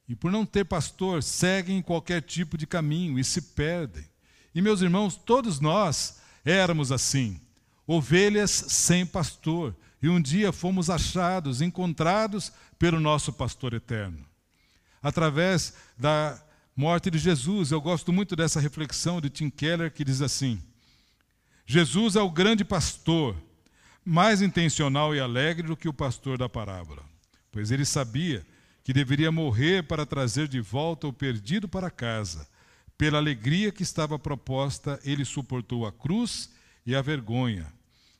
E 0.07 0.15
por 0.15 0.31
não 0.31 0.45
ter 0.45 0.65
pastor, 0.65 1.23
seguem 1.23 1.81
qualquer 1.81 2.21
tipo 2.21 2.55
de 2.55 2.67
caminho 2.67 3.17
e 3.17 3.23
se 3.23 3.41
perdem. 3.41 4.05
E, 4.55 4.61
meus 4.61 4.81
irmãos, 4.81 5.15
todos 5.15 5.59
nós 5.59 6.21
éramos 6.43 6.91
assim, 6.91 7.39
ovelhas 7.85 8.49
sem 8.49 9.05
pastor. 9.05 9.75
E 10.01 10.09
um 10.09 10.21
dia 10.21 10.51
fomos 10.51 10.89
achados, 10.89 11.61
encontrados 11.61 12.51
pelo 12.79 12.99
nosso 12.99 13.33
pastor 13.33 13.73
eterno. 13.73 14.25
Através 15.03 15.73
da 15.97 16.41
morte 16.75 17.09
de 17.09 17.17
Jesus. 17.17 17.71
Eu 17.71 17.79
gosto 17.79 18.11
muito 18.11 18.35
dessa 18.35 18.59
reflexão 18.59 19.21
de 19.21 19.29
Tim 19.29 19.49
Keller 19.49 19.91
que 19.91 20.03
diz 20.03 20.21
assim: 20.21 20.61
Jesus 21.65 22.15
é 22.15 22.21
o 22.21 22.29
grande 22.29 22.65
pastor, 22.65 23.35
mais 24.03 24.41
intencional 24.41 25.15
e 25.15 25.19
alegre 25.19 25.67
do 25.67 25.77
que 25.77 25.87
o 25.87 25.93
pastor 25.93 26.37
da 26.37 26.49
parábola, 26.49 27.03
pois 27.51 27.71
ele 27.71 27.85
sabia 27.85 28.45
que 28.83 28.93
deveria 28.93 29.31
morrer 29.31 29.83
para 29.83 30.05
trazer 30.05 30.47
de 30.47 30.59
volta 30.59 31.07
o 31.07 31.13
perdido 31.13 31.67
para 31.67 31.89
casa. 31.89 32.47
Pela 32.97 33.17
alegria 33.17 33.71
que 33.71 33.83
estava 33.83 34.17
proposta, 34.17 34.99
ele 35.03 35.25
suportou 35.25 35.85
a 35.85 35.91
cruz 35.91 36.49
e 36.85 36.95
a 36.95 37.01
vergonha. 37.01 37.71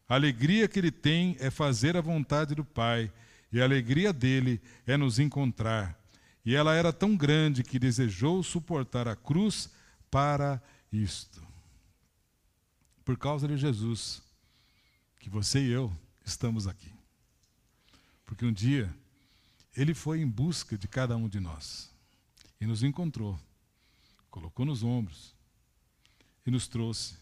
A 0.07 0.15
alegria 0.15 0.67
que 0.67 0.79
ele 0.79 0.91
tem 0.91 1.38
é 1.39 1.49
fazer 1.49 1.95
a 1.95 2.01
vontade 2.01 2.53
do 2.53 2.63
Pai, 2.63 3.11
e 3.51 3.61
a 3.61 3.63
alegria 3.63 4.11
dele 4.11 4.61
é 4.85 4.97
nos 4.97 5.17
encontrar. 5.17 5.97
E 6.45 6.53
ela 6.55 6.75
era 6.75 6.91
tão 6.91 7.15
grande 7.15 7.63
que 7.63 7.79
desejou 7.79 8.43
suportar 8.43 9.07
a 9.07 9.15
cruz 9.15 9.69
para 10.11 10.61
isto. 10.91 11.41
Por 13.03 13.17
causa 13.17 13.47
de 13.47 13.57
Jesus, 13.57 14.21
que 15.19 15.29
você 15.29 15.59
e 15.59 15.71
eu 15.71 15.91
estamos 16.23 16.67
aqui. 16.67 16.91
Porque 18.25 18.45
um 18.45 18.51
dia 18.51 18.93
ele 19.75 19.93
foi 19.93 20.21
em 20.21 20.27
busca 20.27 20.77
de 20.77 20.88
cada 20.88 21.15
um 21.17 21.27
de 21.27 21.39
nós 21.39 21.89
e 22.59 22.65
nos 22.65 22.83
encontrou, 22.83 23.39
colocou 24.35 24.65
nos 24.65 24.83
ombros 24.83 25.33
e 26.45 26.51
nos 26.51 26.67
trouxe 26.67 27.15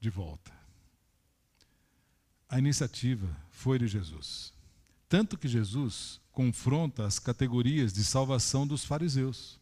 de 0.00 0.10
volta. 0.10 0.50
A 2.48 2.58
iniciativa 2.58 3.28
foi 3.48 3.78
de 3.78 3.86
Jesus. 3.86 4.52
Tanto 5.08 5.38
que 5.38 5.46
Jesus 5.46 6.20
confronta 6.32 7.06
as 7.06 7.20
categorias 7.20 7.92
de 7.92 8.02
salvação 8.02 8.66
dos 8.66 8.84
fariseus. 8.84 9.60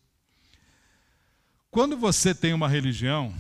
Quando 1.70 1.94
você 1.94 2.34
tem 2.34 2.54
uma 2.54 2.70
religião 2.70 3.34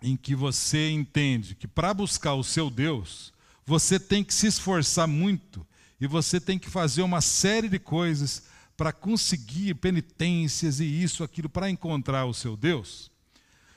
em 0.00 0.16
que 0.16 0.36
você 0.36 0.88
entende 0.88 1.56
que 1.56 1.66
para 1.66 1.92
buscar 1.92 2.34
o 2.34 2.44
seu 2.44 2.70
Deus, 2.70 3.32
você 3.66 3.98
tem 3.98 4.22
que 4.22 4.32
se 4.32 4.46
esforçar 4.46 5.08
muito 5.08 5.66
e 6.00 6.06
você 6.06 6.40
tem 6.40 6.60
que 6.60 6.70
fazer 6.70 7.02
uma 7.02 7.20
série 7.20 7.68
de 7.68 7.80
coisas 7.80 8.44
para 8.80 8.94
conseguir 8.94 9.74
penitências 9.74 10.80
e 10.80 10.86
isso, 10.86 11.22
aquilo, 11.22 11.50
para 11.50 11.68
encontrar 11.68 12.24
o 12.24 12.32
seu 12.32 12.56
Deus, 12.56 13.10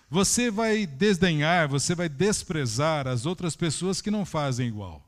você 0.10 0.50
vai 0.50 0.86
desdenhar, 0.86 1.68
você 1.68 1.94
vai 1.94 2.08
desprezar 2.08 3.06
as 3.06 3.26
outras 3.26 3.54
pessoas 3.54 4.00
que 4.00 4.10
não 4.10 4.26
fazem 4.26 4.66
igual. 4.66 5.06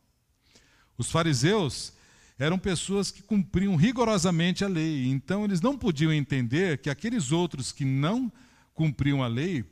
Os 0.98 1.10
fariseus 1.10 1.94
eram 2.38 2.60
pessoas 2.60 3.10
que 3.10 3.24
cumpriam 3.24 3.78
rigorosamente 3.78 4.66
a 4.66 4.68
lei. 4.68 5.08
Então, 5.08 5.46
eles 5.46 5.62
não 5.62 5.78
podiam 5.78 6.12
entender 6.12 6.80
que 6.80 6.90
aqueles 6.90 7.32
outros 7.32 7.72
que 7.72 7.86
não 7.86 8.30
cumpriam 8.74 9.24
a 9.24 9.28
lei, 9.28 9.64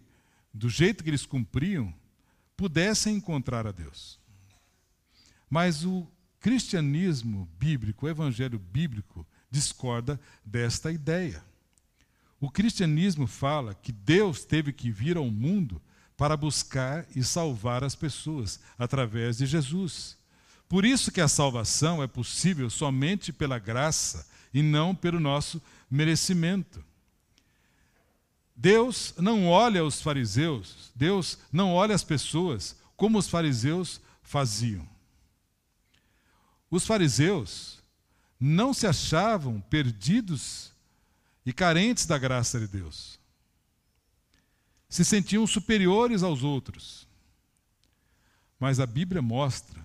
do 0.53 0.69
jeito 0.69 1.03
que 1.03 1.09
eles 1.09 1.25
cumpriam, 1.25 1.93
pudessem 2.55 3.17
encontrar 3.17 3.67
a 3.67 3.73
Deus. 3.73 4.17
Mas 5.49 5.83
o 5.83 6.07
cristianismo 6.39 7.45
bíblico, 7.59 8.05
o 8.05 8.09
evangelho 8.09 8.57
bíblico, 8.57 9.27
discorda 9.53 10.19
desta 10.43 10.91
ideia. 10.91 11.45
O 12.41 12.49
cristianismo 12.49 13.27
fala 13.27 13.75
que 13.75 13.91
Deus 13.91 14.43
teve 14.43 14.73
que 14.73 14.89
vir 14.89 15.15
ao 15.15 15.29
mundo 15.29 15.79
para 16.17 16.35
buscar 16.35 17.05
e 17.15 17.23
salvar 17.23 17.83
as 17.83 17.93
pessoas 17.95 18.59
através 18.79 19.37
de 19.37 19.45
Jesus. 19.45 20.17
Por 20.67 20.83
isso 20.83 21.11
que 21.11 21.21
a 21.21 21.27
salvação 21.27 22.01
é 22.01 22.07
possível 22.07 22.67
somente 22.67 23.31
pela 23.31 23.59
graça 23.59 24.27
e 24.51 24.63
não 24.63 24.95
pelo 24.95 25.19
nosso 25.19 25.61
merecimento. 25.89 26.83
Deus 28.55 29.13
não 29.19 29.47
olha 29.47 29.85
os 29.85 30.01
fariseus, 30.01 30.91
Deus 30.95 31.37
não 31.51 31.73
olha 31.73 31.93
as 31.93 32.03
pessoas 32.03 32.75
como 32.97 33.19
os 33.19 33.27
fariseus 33.27 34.01
faziam. 34.23 34.87
Os 36.71 36.87
fariseus 36.87 37.82
não 38.45 38.73
se 38.73 38.85
achavam 38.85 39.61
perdidos 39.61 40.73
e 41.45 41.53
carentes 41.53 42.05
da 42.05 42.17
graça 42.17 42.59
de 42.59 42.67
Deus. 42.67 43.17
Se 44.89 45.05
sentiam 45.05 45.47
superiores 45.47 46.23
aos 46.23 46.43
outros. 46.43 47.07
Mas 48.59 48.81
a 48.81 48.85
Bíblia 48.85 49.21
mostra 49.21 49.81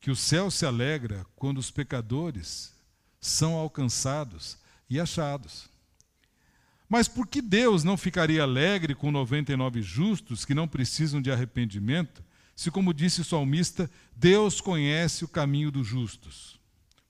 que 0.00 0.10
o 0.10 0.16
céu 0.16 0.50
se 0.50 0.64
alegra 0.64 1.26
quando 1.36 1.58
os 1.58 1.70
pecadores 1.70 2.72
são 3.20 3.56
alcançados 3.56 4.56
e 4.88 4.98
achados. 4.98 5.68
Mas 6.88 7.08
por 7.08 7.26
que 7.26 7.42
Deus 7.42 7.84
não 7.84 7.98
ficaria 7.98 8.42
alegre 8.42 8.94
com 8.94 9.12
99 9.12 9.82
justos 9.82 10.46
que 10.46 10.54
não 10.54 10.66
precisam 10.66 11.20
de 11.20 11.30
arrependimento, 11.30 12.24
se, 12.56 12.70
como 12.70 12.94
disse 12.94 13.20
o 13.20 13.24
salmista, 13.24 13.90
Deus 14.16 14.62
conhece 14.62 15.26
o 15.26 15.28
caminho 15.28 15.70
dos 15.70 15.86
justos? 15.86 16.61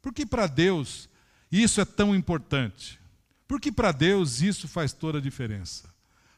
Por 0.03 0.13
que 0.13 0.27
para 0.27 0.49
Deus 0.49 1.09
isso 1.51 1.81
é 1.81 1.85
tão 1.85 2.15
importante? 2.15 3.01
Por 3.47 3.61
que 3.61 3.71
para 3.71 3.93
Deus 3.93 4.43
isso 4.43 4.67
faz 4.67 4.93
toda 4.93 5.19
a 5.19 5.21
diferença? 5.23 5.95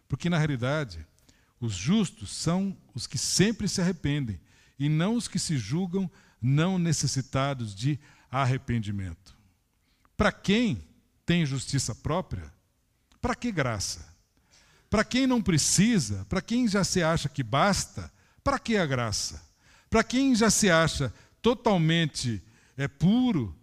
Porque, 0.06 0.28
na 0.28 0.36
realidade, 0.38 1.04
os 1.58 1.74
justos 1.74 2.30
são 2.30 2.76
os 2.94 3.06
que 3.06 3.16
sempre 3.16 3.66
se 3.68 3.80
arrependem 3.80 4.38
e 4.78 4.88
não 4.88 5.16
os 5.16 5.26
que 5.26 5.38
se 5.38 5.56
julgam 5.56 6.10
não 6.40 6.78
necessitados 6.78 7.74
de 7.74 7.98
arrependimento. 8.30 9.34
Para 10.16 10.30
quem 10.30 10.86
tem 11.24 11.46
justiça 11.46 11.94
própria, 11.94 12.52
para 13.20 13.34
que 13.34 13.50
graça? 13.50 14.14
Para 14.90 15.04
quem 15.04 15.26
não 15.26 15.42
precisa, 15.42 16.26
para 16.28 16.42
quem 16.42 16.68
já 16.68 16.84
se 16.84 17.02
acha 17.02 17.28
que 17.28 17.42
basta, 17.42 18.12
para 18.42 18.58
que 18.58 18.76
a 18.76 18.84
graça? 18.84 19.42
Para 19.88 20.04
quem 20.04 20.34
já 20.34 20.50
se 20.50 20.70
acha 20.70 21.12
totalmente 21.40 22.42
é, 22.76 22.88
puro 22.88 23.56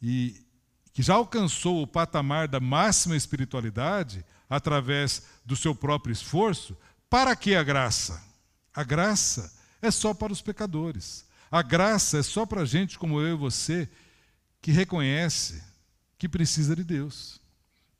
e 0.00 0.44
que 0.92 1.02
já 1.02 1.14
alcançou 1.14 1.82
o 1.82 1.86
patamar 1.86 2.48
da 2.48 2.60
máxima 2.60 3.16
espiritualidade 3.16 4.24
através 4.48 5.26
do 5.44 5.56
seu 5.56 5.74
próprio 5.74 6.12
esforço, 6.12 6.76
para 7.08 7.34
que 7.36 7.54
a 7.54 7.62
graça? 7.62 8.22
A 8.74 8.82
graça 8.82 9.52
é 9.80 9.90
só 9.90 10.12
para 10.12 10.32
os 10.32 10.42
pecadores. 10.42 11.26
A 11.50 11.62
graça 11.62 12.18
é 12.18 12.22
só 12.22 12.44
para 12.46 12.64
gente 12.64 12.98
como 12.98 13.20
eu 13.20 13.34
e 13.34 13.38
você 13.38 13.88
que 14.60 14.72
reconhece 14.72 15.62
que 16.18 16.28
precisa 16.28 16.76
de 16.76 16.84
Deus 16.84 17.40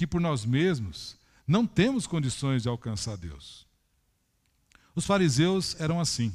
que 0.01 0.07
por 0.07 0.19
nós 0.19 0.47
mesmos 0.47 1.15
não 1.47 1.67
temos 1.67 2.07
condições 2.07 2.63
de 2.63 2.71
alcançar 2.71 3.19
Deus. 3.19 3.67
Os 4.95 5.05
fariseus 5.05 5.79
eram 5.79 6.01
assim, 6.01 6.35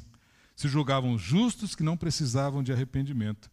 se 0.54 0.68
julgavam 0.68 1.18
justos 1.18 1.74
que 1.74 1.82
não 1.82 1.96
precisavam 1.96 2.62
de 2.62 2.72
arrependimento, 2.72 3.50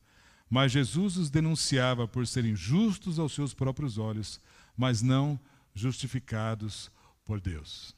mas 0.50 0.72
Jesus 0.72 1.18
os 1.18 1.30
denunciava 1.30 2.08
por 2.08 2.28
serem 2.28 2.56
justos 2.56 3.20
aos 3.20 3.34
seus 3.34 3.54
próprios 3.54 3.98
olhos, 3.98 4.40
mas 4.78 5.02
não 5.02 5.40
justificados 5.74 6.92
por 7.26 7.42
Deus. 7.42 7.96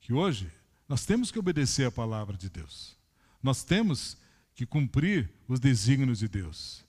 Que 0.00 0.12
hoje 0.12 0.50
nós 0.88 1.04
temos 1.04 1.30
que 1.30 1.38
obedecer 1.38 1.86
a 1.86 1.92
palavra 1.92 2.36
de 2.36 2.48
Deus. 2.48 2.96
Nós 3.42 3.64
temos 3.64 4.16
que 4.54 4.66
cumprir 4.66 5.30
os 5.48 5.60
desígnios 5.60 6.18
de 6.18 6.28
Deus. 6.28 6.84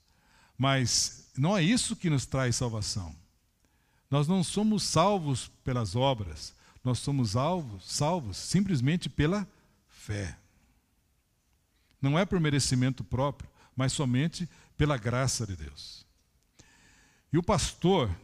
Mas 0.56 1.30
não 1.36 1.56
é 1.56 1.62
isso 1.62 1.96
que 1.96 2.10
nos 2.10 2.26
traz 2.26 2.56
salvação. 2.56 3.14
Nós 4.10 4.28
não 4.28 4.44
somos 4.44 4.82
salvos 4.82 5.48
pelas 5.64 5.96
obras, 5.96 6.54
nós 6.84 6.98
somos 6.98 7.34
alvos, 7.34 7.90
salvos 7.90 8.36
simplesmente 8.36 9.08
pela 9.08 9.48
fé. 9.88 10.38
Não 12.00 12.18
é 12.18 12.24
por 12.24 12.38
merecimento 12.38 13.02
próprio, 13.02 13.48
mas 13.74 13.92
somente 13.92 14.48
pela 14.76 14.96
graça 14.96 15.46
de 15.46 15.56
Deus. 15.56 16.06
E 17.32 17.38
o 17.38 17.42
pastor 17.42 18.14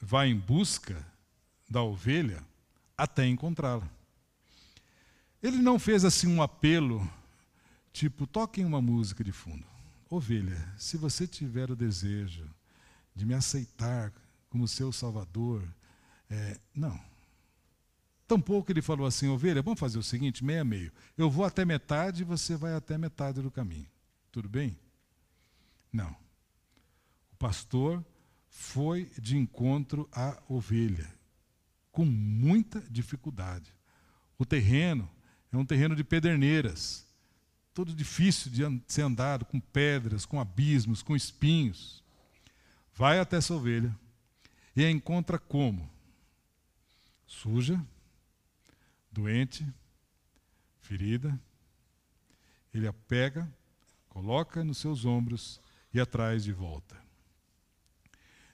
vai 0.00 0.28
em 0.28 0.38
busca 0.38 1.04
da 1.68 1.82
ovelha 1.82 2.44
até 2.96 3.26
encontrá-la. 3.26 3.88
Ele 5.42 5.58
não 5.58 5.78
fez 5.78 6.04
assim 6.04 6.26
um 6.26 6.42
apelo, 6.42 7.08
tipo, 7.92 8.26
toquem 8.26 8.64
uma 8.64 8.82
música 8.82 9.22
de 9.22 9.32
fundo. 9.32 9.64
Ovelha, 10.10 10.74
se 10.76 10.96
você 10.96 11.26
tiver 11.26 11.70
o 11.70 11.76
desejo 11.76 12.48
de 13.14 13.26
me 13.26 13.34
aceitar 13.34 14.12
como 14.48 14.68
seu 14.68 14.92
Salvador. 14.92 15.62
É, 16.30 16.58
não. 16.74 16.98
Tampouco 18.26 18.70
ele 18.70 18.82
falou 18.82 19.06
assim, 19.06 19.28
ovelha, 19.28 19.62
vamos 19.62 19.80
fazer 19.80 19.98
o 19.98 20.02
seguinte, 20.02 20.44
meia 20.44 20.64
meio. 20.64 20.92
Eu 21.16 21.30
vou 21.30 21.44
até 21.44 21.64
metade 21.64 22.22
e 22.22 22.24
você 22.24 22.56
vai 22.56 22.74
até 22.74 22.98
metade 22.98 23.40
do 23.40 23.50
caminho. 23.50 23.88
Tudo 24.30 24.48
bem? 24.48 24.78
Não. 25.92 26.10
O 27.32 27.36
pastor 27.38 28.04
foi 28.48 29.10
de 29.18 29.36
encontro 29.36 30.08
à 30.12 30.42
ovelha, 30.48 31.08
com 31.92 32.04
muita 32.04 32.80
dificuldade. 32.90 33.72
O 34.38 34.44
terreno 34.44 35.08
é 35.52 35.56
um 35.56 35.64
terreno 35.64 35.94
de 35.94 36.04
pederneiras, 36.04 37.06
todo 37.72 37.94
difícil 37.94 38.50
de 38.50 38.82
ser 38.86 39.02
andado, 39.02 39.44
com 39.44 39.60
pedras, 39.60 40.26
com 40.26 40.40
abismos, 40.40 41.02
com 41.02 41.14
espinhos. 41.14 42.02
Vai 42.94 43.18
até 43.18 43.36
essa 43.36 43.54
ovelha, 43.54 43.96
e 44.74 44.84
a 44.84 44.90
encontra 44.90 45.38
como? 45.38 45.88
Suja, 47.26 47.80
doente, 49.12 49.66
ferida. 50.80 51.38
Ele 52.72 52.86
a 52.86 52.92
pega, 52.92 53.50
coloca 54.08 54.64
nos 54.64 54.78
seus 54.78 55.04
ombros 55.04 55.60
e 55.92 56.00
a 56.00 56.06
traz 56.06 56.44
de 56.44 56.52
volta. 56.52 56.96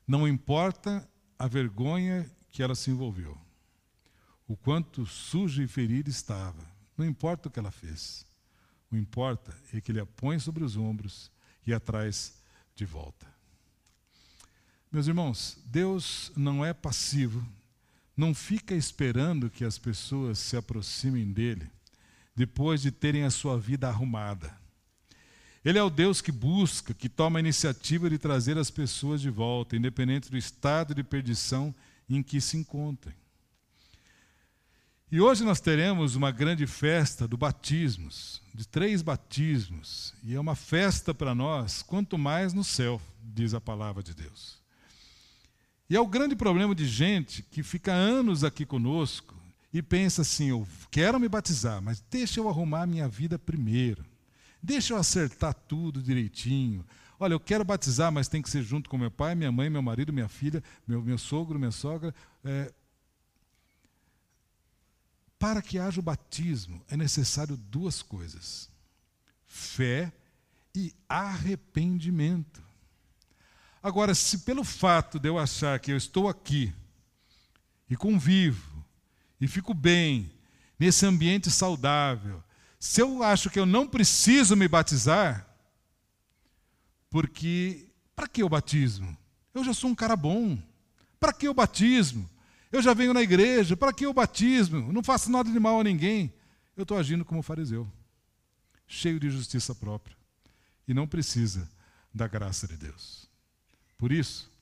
Não 0.07 0.29
importa 0.29 1.09
a 1.39 1.47
vergonha 1.47 2.31
que 2.51 2.63
ela 2.63 2.75
se 2.75 2.91
envolveu, 2.91 3.39
o 4.47 4.57
quanto 4.57 5.07
suja 5.07 5.63
e 5.63 5.69
ferida 5.69 6.11
estava, 6.11 6.65
não 6.97 7.05
importa 7.05 7.49
o 7.49 7.51
que 7.51 7.59
ela 7.59 7.71
fez. 7.71 8.27
O 8.91 8.97
importa 8.97 9.57
é 9.73 9.81
que 9.81 9.91
ele 9.91 10.01
a 10.01 10.07
põe 10.07 10.39
sobre 10.39 10.63
os 10.63 10.77
ombros 10.77 11.31
e 11.67 11.73
a 11.73 11.81
traz 11.81 12.35
de 12.75 12.85
volta. 12.85 13.27
Meus 14.93 15.09
irmãos, 15.09 15.59
Deus 15.65 16.31
não 16.37 16.65
é 16.65 16.73
passivo, 16.73 17.45
não 18.17 18.33
fica 18.33 18.75
esperando 18.75 19.51
que 19.51 19.65
as 19.65 19.79
pessoas 19.79 20.39
se 20.39 20.57
aproximem 20.57 21.33
dele 21.33 21.69
depois 22.37 22.83
de 22.83 22.93
terem 22.93 23.25
a 23.25 23.31
sua 23.31 23.59
vida 23.59 23.89
arrumada. 23.89 24.57
Ele 25.65 25.79
é 25.79 25.83
o 25.83 25.89
Deus 25.89 26.21
que 26.21 26.31
busca, 26.31 26.93
que 26.93 27.09
toma 27.09 27.39
a 27.39 27.41
iniciativa 27.41 28.11
de 28.11 28.19
trazer 28.19 28.59
as 28.59 28.71
pessoas 28.71 29.21
de 29.21 29.31
volta, 29.31 29.77
independente 29.77 30.31
do 30.31 30.37
estado 30.37 30.95
de 30.95 31.03
perdição 31.03 31.75
em 32.09 32.23
que 32.23 32.41
se 32.41 32.57
encontrem. 32.57 33.15
E 35.11 35.21
hoje 35.21 35.45
nós 35.45 35.61
teremos 35.61 36.17
uma 36.17 36.31
grande 36.31 36.67
festa 36.67 37.27
do 37.27 37.37
batismos, 37.37 38.43
de 38.53 38.67
três 38.67 39.01
batismos, 39.01 40.13
e 40.23 40.35
é 40.35 40.41
uma 40.41 40.57
festa 40.57 41.15
para 41.15 41.35
nós, 41.35 41.83
quanto 41.83 42.19
mais 42.19 42.53
no 42.53 42.65
céu, 42.65 43.01
diz 43.23 43.55
a 43.55 43.61
palavra 43.61 44.03
de 44.03 44.13
Deus. 44.13 44.59
E 45.89 45.97
é 45.97 46.01
o 46.01 46.07
grande 46.07 46.35
problema 46.35 46.75
de 46.75 46.87
gente 46.87 47.43
que 47.43 47.63
fica 47.63 47.93
anos 47.93 48.43
aqui 48.43 48.67
conosco 48.67 49.35
e 49.73 49.81
pensa 49.83 50.23
assim: 50.23 50.49
eu 50.49 50.67
quero 50.91 51.21
me 51.21 51.29
batizar, 51.29 51.81
mas 51.81 52.03
deixa 52.11 52.41
eu 52.41 52.49
arrumar 52.49 52.83
a 52.83 52.87
minha 52.87 53.07
vida 53.07 53.39
primeiro. 53.39 54.05
Deixa 54.65 54.95
eu 54.95 54.97
acertar 54.97 55.53
tudo 55.53 56.03
direitinho. 56.03 56.87
Olha, 57.21 57.35
eu 57.35 57.39
quero 57.41 57.63
batizar, 57.63 58.11
mas 58.11 58.29
tem 58.29 58.41
que 58.41 58.49
ser 58.49 58.63
junto 58.63 58.89
com 58.89 58.97
meu 58.97 59.11
pai, 59.11 59.35
minha 59.35 59.53
mãe, 59.53 59.69
meu 59.69 59.83
marido, 59.83 60.11
minha 60.11 60.27
filha, 60.27 60.65
meu, 60.89 61.03
meu 61.03 61.19
sogro, 61.19 61.59
minha 61.59 61.71
sogra. 61.71 62.15
É... 62.43 62.73
Para 65.39 65.61
que 65.61 65.79
haja 65.79 66.01
o 66.01 66.03
batismo, 66.03 66.83
é 66.89 66.97
necessário 66.97 67.59
duas 67.59 68.01
coisas: 68.01 68.71
fé 69.45 70.11
e 70.75 70.95
arrependimento. 71.07 72.65
Agora, 73.83 74.15
se 74.15 74.39
pelo 74.39 74.65
fato 74.65 75.19
de 75.19 75.29
eu 75.29 75.39
achar 75.39 75.79
que 75.79 75.93
eu 75.93 75.97
estou 75.99 76.27
aqui 76.27 76.73
e 77.91 77.95
convivo 77.99 78.83
e 79.39 79.47
fico 79.47 79.75
bem 79.75 80.33
nesse 80.79 81.05
ambiente 81.05 81.51
saudável, 81.51 82.43
se 82.85 83.01
eu 83.01 83.23
acho 83.23 83.49
que 83.49 83.59
eu 83.59 83.65
não 83.65 83.89
preciso 83.89 84.55
me 84.55 84.69
batizar, 84.69 85.49
porque 87.09 87.89
para 88.15 88.29
que 88.29 88.45
o 88.45 88.49
batismo? 88.49 89.17
Eu 89.55 89.65
já 89.65 89.73
sou 89.73 89.89
um 89.89 89.95
cara 89.95 90.15
bom. 90.15 90.63
Para 91.19 91.33
que 91.33 91.49
o 91.49 91.55
batismo? 91.55 92.29
Eu 92.71 92.83
já 92.83 92.93
venho 92.93 93.15
na 93.15 93.23
igreja, 93.23 93.75
para 93.75 93.91
que 93.91 94.07
o 94.07 94.13
batismo? 94.13 94.93
não 94.93 95.03
faço 95.03 95.31
nada 95.31 95.51
de 95.51 95.59
mal 95.59 95.81
a 95.81 95.83
ninguém. 95.83 96.31
eu 96.77 96.83
estou 96.83 96.99
agindo 96.99 97.25
como 97.25 97.41
fariseu, 97.41 97.91
cheio 98.87 99.19
de 99.19 99.31
justiça 99.31 99.75
própria, 99.75 100.15
e 100.87 100.93
não 100.93 101.07
precisa 101.07 101.67
da 102.13 102.29
graça 102.29 102.69
de 102.69 102.77
Deus. 102.77 103.27
Por 103.97 104.13
isso, 104.13 104.53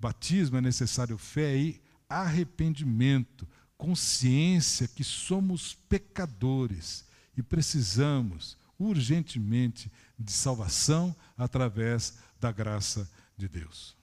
batismo 0.00 0.56
é 0.56 0.62
necessário 0.62 1.18
fé 1.18 1.54
e 1.54 1.82
arrependimento, 2.08 3.46
consciência 3.76 4.88
que 4.88 5.04
somos 5.04 5.74
pecadores 5.90 7.04
e 7.36 7.42
precisamos 7.42 8.56
urgentemente 8.78 9.90
de 10.18 10.32
salvação 10.32 11.14
através 11.36 12.18
da 12.40 12.50
graça 12.52 13.10
de 13.36 13.48
Deus. 13.48 13.96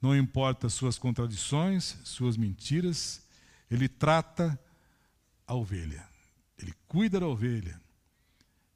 Não 0.00 0.16
importa 0.16 0.68
suas 0.68 0.98
contradições, 0.98 1.96
suas 2.04 2.36
mentiras, 2.36 3.22
ele 3.70 3.88
trata 3.88 4.58
a 5.46 5.54
ovelha. 5.54 6.08
Ele 6.58 6.74
cuida 6.88 7.20
da 7.20 7.26
ovelha. 7.26 7.80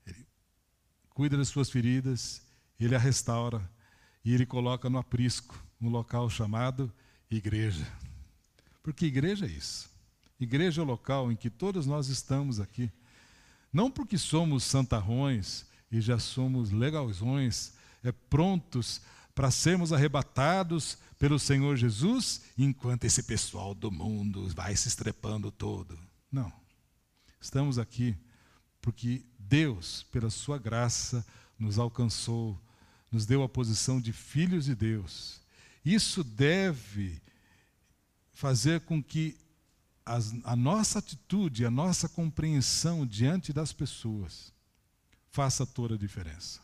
Ele 0.06 0.26
cuida 1.10 1.36
das 1.36 1.48
suas 1.48 1.70
feridas, 1.70 2.42
ele 2.78 2.94
a 2.94 2.98
restaura 2.98 3.70
e 4.24 4.34
ele 4.34 4.44
coloca 4.44 4.90
no 4.90 4.98
aprisco, 4.98 5.62
um 5.80 5.88
local 5.88 6.28
chamado 6.28 6.92
igreja. 7.30 7.86
Porque 8.82 9.06
igreja 9.06 9.46
é 9.46 9.50
isso. 9.50 9.93
Igreja 10.38 10.82
local 10.82 11.30
em 11.30 11.36
que 11.36 11.48
todos 11.48 11.86
nós 11.86 12.08
estamos 12.08 12.60
aqui. 12.60 12.90
Não 13.72 13.90
porque 13.90 14.18
somos 14.18 14.64
santarrões 14.64 15.66
e 15.90 16.00
já 16.00 16.18
somos 16.18 16.70
legalzões, 16.70 17.72
é 18.02 18.12
prontos 18.12 19.00
para 19.34 19.50
sermos 19.50 19.92
arrebatados 19.92 20.98
pelo 21.18 21.38
Senhor 21.38 21.76
Jesus, 21.76 22.42
enquanto 22.56 23.04
esse 23.04 23.22
pessoal 23.22 23.74
do 23.74 23.90
mundo 23.90 24.48
vai 24.54 24.76
se 24.76 24.88
estrepando 24.88 25.50
todo. 25.50 25.98
Não. 26.30 26.52
Estamos 27.40 27.78
aqui 27.78 28.16
porque 28.80 29.24
Deus, 29.38 30.02
pela 30.04 30.30
sua 30.30 30.58
graça, 30.58 31.26
nos 31.58 31.78
alcançou, 31.78 32.60
nos 33.10 33.26
deu 33.26 33.42
a 33.42 33.48
posição 33.48 34.00
de 34.00 34.12
filhos 34.12 34.66
de 34.66 34.74
Deus. 34.74 35.40
Isso 35.84 36.22
deve 36.22 37.20
fazer 38.32 38.80
com 38.80 39.02
que 39.02 39.36
as, 40.04 40.34
a 40.44 40.54
nossa 40.54 40.98
atitude, 40.98 41.64
a 41.64 41.70
nossa 41.70 42.08
compreensão 42.08 43.06
diante 43.06 43.52
das 43.52 43.72
pessoas 43.72 44.52
faça 45.30 45.66
toda 45.66 45.94
a 45.94 45.98
diferença. 45.98 46.60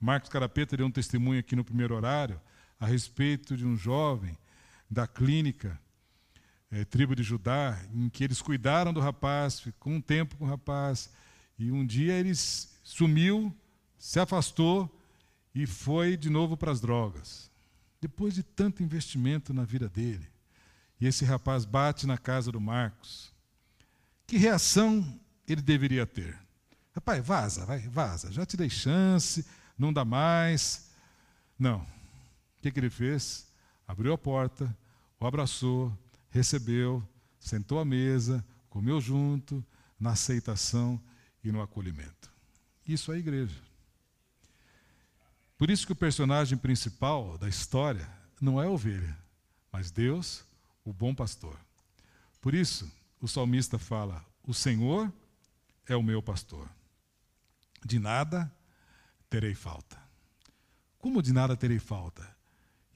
Marcos 0.00 0.28
Carapeta 0.28 0.76
deu 0.76 0.86
um 0.86 0.90
testemunho 0.90 1.40
aqui 1.40 1.56
no 1.56 1.64
primeiro 1.64 1.94
horário 1.94 2.40
a 2.78 2.86
respeito 2.86 3.56
de 3.56 3.64
um 3.64 3.76
jovem 3.76 4.36
da 4.90 5.06
clínica 5.06 5.80
é, 6.70 6.84
tribo 6.84 7.14
de 7.14 7.22
Judá, 7.22 7.80
em 7.94 8.08
que 8.08 8.24
eles 8.24 8.42
cuidaram 8.42 8.92
do 8.92 9.00
rapaz, 9.00 9.60
ficou 9.60 9.92
um 9.92 10.00
tempo 10.00 10.36
com 10.36 10.44
o 10.44 10.48
rapaz, 10.48 11.10
e 11.58 11.70
um 11.70 11.86
dia 11.86 12.12
ele 12.12 12.34
sumiu, 12.34 13.54
se 13.96 14.20
afastou 14.20 14.92
e 15.54 15.66
foi 15.66 16.16
de 16.16 16.28
novo 16.28 16.56
para 16.56 16.70
as 16.70 16.80
drogas. 16.80 17.50
Depois 18.00 18.34
de 18.34 18.42
tanto 18.42 18.82
investimento 18.82 19.54
na 19.54 19.64
vida 19.64 19.88
dele, 19.88 20.28
e 21.00 21.06
esse 21.06 21.24
rapaz 21.24 21.64
bate 21.64 22.06
na 22.06 22.16
casa 22.16 22.50
do 22.50 22.60
Marcos. 22.60 23.32
Que 24.26 24.36
reação 24.36 25.20
ele 25.46 25.60
deveria 25.60 26.06
ter? 26.06 26.38
Rapaz, 26.94 27.24
vaza, 27.24 27.66
vai, 27.66 27.80
vaza. 27.80 28.32
Já 28.32 28.46
te 28.46 28.56
dei 28.56 28.70
chance, 28.70 29.46
não 29.78 29.92
dá 29.92 30.04
mais. 30.04 30.90
Não. 31.58 31.80
O 31.80 32.62
que, 32.62 32.70
que 32.70 32.80
ele 32.80 32.90
fez? 32.90 33.46
Abriu 33.86 34.12
a 34.12 34.18
porta, 34.18 34.74
o 35.20 35.26
abraçou, 35.26 35.96
recebeu, 36.30 37.06
sentou 37.38 37.78
à 37.78 37.84
mesa, 37.84 38.44
comeu 38.68 39.00
junto, 39.00 39.64
na 40.00 40.12
aceitação 40.12 41.00
e 41.44 41.52
no 41.52 41.60
acolhimento. 41.60 42.30
Isso 42.86 43.12
é 43.12 43.18
igreja. 43.18 43.60
Por 45.58 45.70
isso 45.70 45.86
que 45.86 45.92
o 45.92 45.96
personagem 45.96 46.56
principal 46.56 47.36
da 47.38 47.48
história 47.48 48.08
não 48.40 48.60
é 48.60 48.66
a 48.66 48.70
ovelha, 48.70 49.16
mas 49.70 49.90
Deus 49.90 50.45
o 50.86 50.92
bom 50.92 51.12
pastor. 51.12 51.58
Por 52.40 52.54
isso, 52.54 52.90
o 53.20 53.26
salmista 53.26 53.78
fala: 53.78 54.24
O 54.44 54.54
Senhor 54.54 55.12
é 55.84 55.96
o 55.96 56.02
meu 56.02 56.22
pastor. 56.22 56.70
De 57.84 57.98
nada 57.98 58.50
terei 59.28 59.54
falta. 59.54 59.98
Como 60.98 61.20
de 61.20 61.32
nada 61.32 61.56
terei 61.56 61.80
falta? 61.80 62.34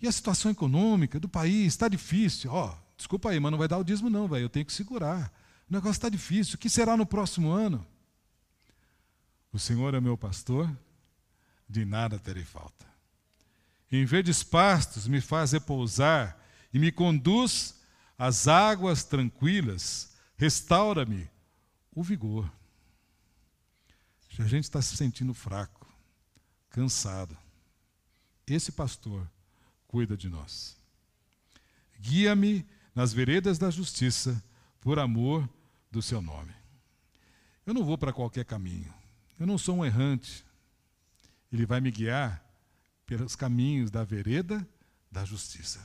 E 0.01 0.09
a 0.09 0.13
situação 0.13 0.51
econômica 0.51 1.21
do 1.21 1.29
país 1.29 1.67
está 1.67 1.89
difícil. 1.89 2.51
Ó, 2.53 2.71
oh, 2.71 2.97
desculpa 2.97 3.31
aí, 3.31 3.41
mas 3.41 3.51
não 3.51 3.59
vai 3.59 3.69
dar 3.69 3.79
o 3.79 3.85
dízimo, 3.85 4.09
não, 4.09 4.27
velho. 4.27 4.45
Eu 4.45 4.49
tenho 4.49 4.65
que 4.65 4.73
segurar. 4.73 5.31
O 5.69 5.73
negócio 5.73 5.99
está 5.99 6.09
difícil. 6.09 6.55
O 6.55 6.59
que 6.59 6.71
será 6.71 6.97
no 6.97 7.05
próximo 7.05 7.51
ano? 7.51 7.87
O 9.53 9.59
Senhor 9.59 9.95
é 9.95 10.01
meu 10.01 10.17
pastor, 10.17 10.71
de 11.69 11.85
nada 11.85 12.19
terei 12.19 12.45
falta. 12.45 12.87
Em 13.91 14.05
verdes 14.05 14.45
pastos 14.45 15.09
me 15.09 15.21
faz 15.21 15.53
repousar 15.53 16.39
e 16.73 16.79
me 16.79 16.93
conduz 16.93 17.80
as 18.21 18.47
águas 18.47 19.03
tranquilas, 19.03 20.15
restaura-me 20.37 21.27
o 21.91 22.03
vigor. 22.03 22.53
Se 24.29 24.43
a 24.43 24.47
gente 24.47 24.65
está 24.65 24.83
se 24.83 24.95
sentindo 24.95 25.33
fraco, 25.33 25.91
cansado, 26.69 27.35
esse 28.47 28.73
pastor 28.73 29.27
cuida 29.89 30.19
de 30.19 30.29
nós. 30.29 30.77
Guia-me 31.99 32.69
nas 32.95 33.11
veredas 33.11 33.57
da 33.57 33.71
justiça, 33.71 34.45
por 34.83 34.99
amor 34.99 35.49
do 35.91 36.03
seu 36.03 36.21
nome. 36.21 36.53
Eu 37.65 37.73
não 37.73 37.83
vou 37.83 37.97
para 37.97 38.13
qualquer 38.13 38.45
caminho. 38.45 38.93
Eu 39.39 39.47
não 39.47 39.57
sou 39.57 39.79
um 39.79 39.85
errante. 39.85 40.45
Ele 41.51 41.65
vai 41.65 41.81
me 41.81 41.91
guiar 41.91 42.45
pelos 43.07 43.35
caminhos 43.35 43.91
da 43.91 44.05
vereda 44.05 44.69
da 45.11 45.25
justiça, 45.25 45.81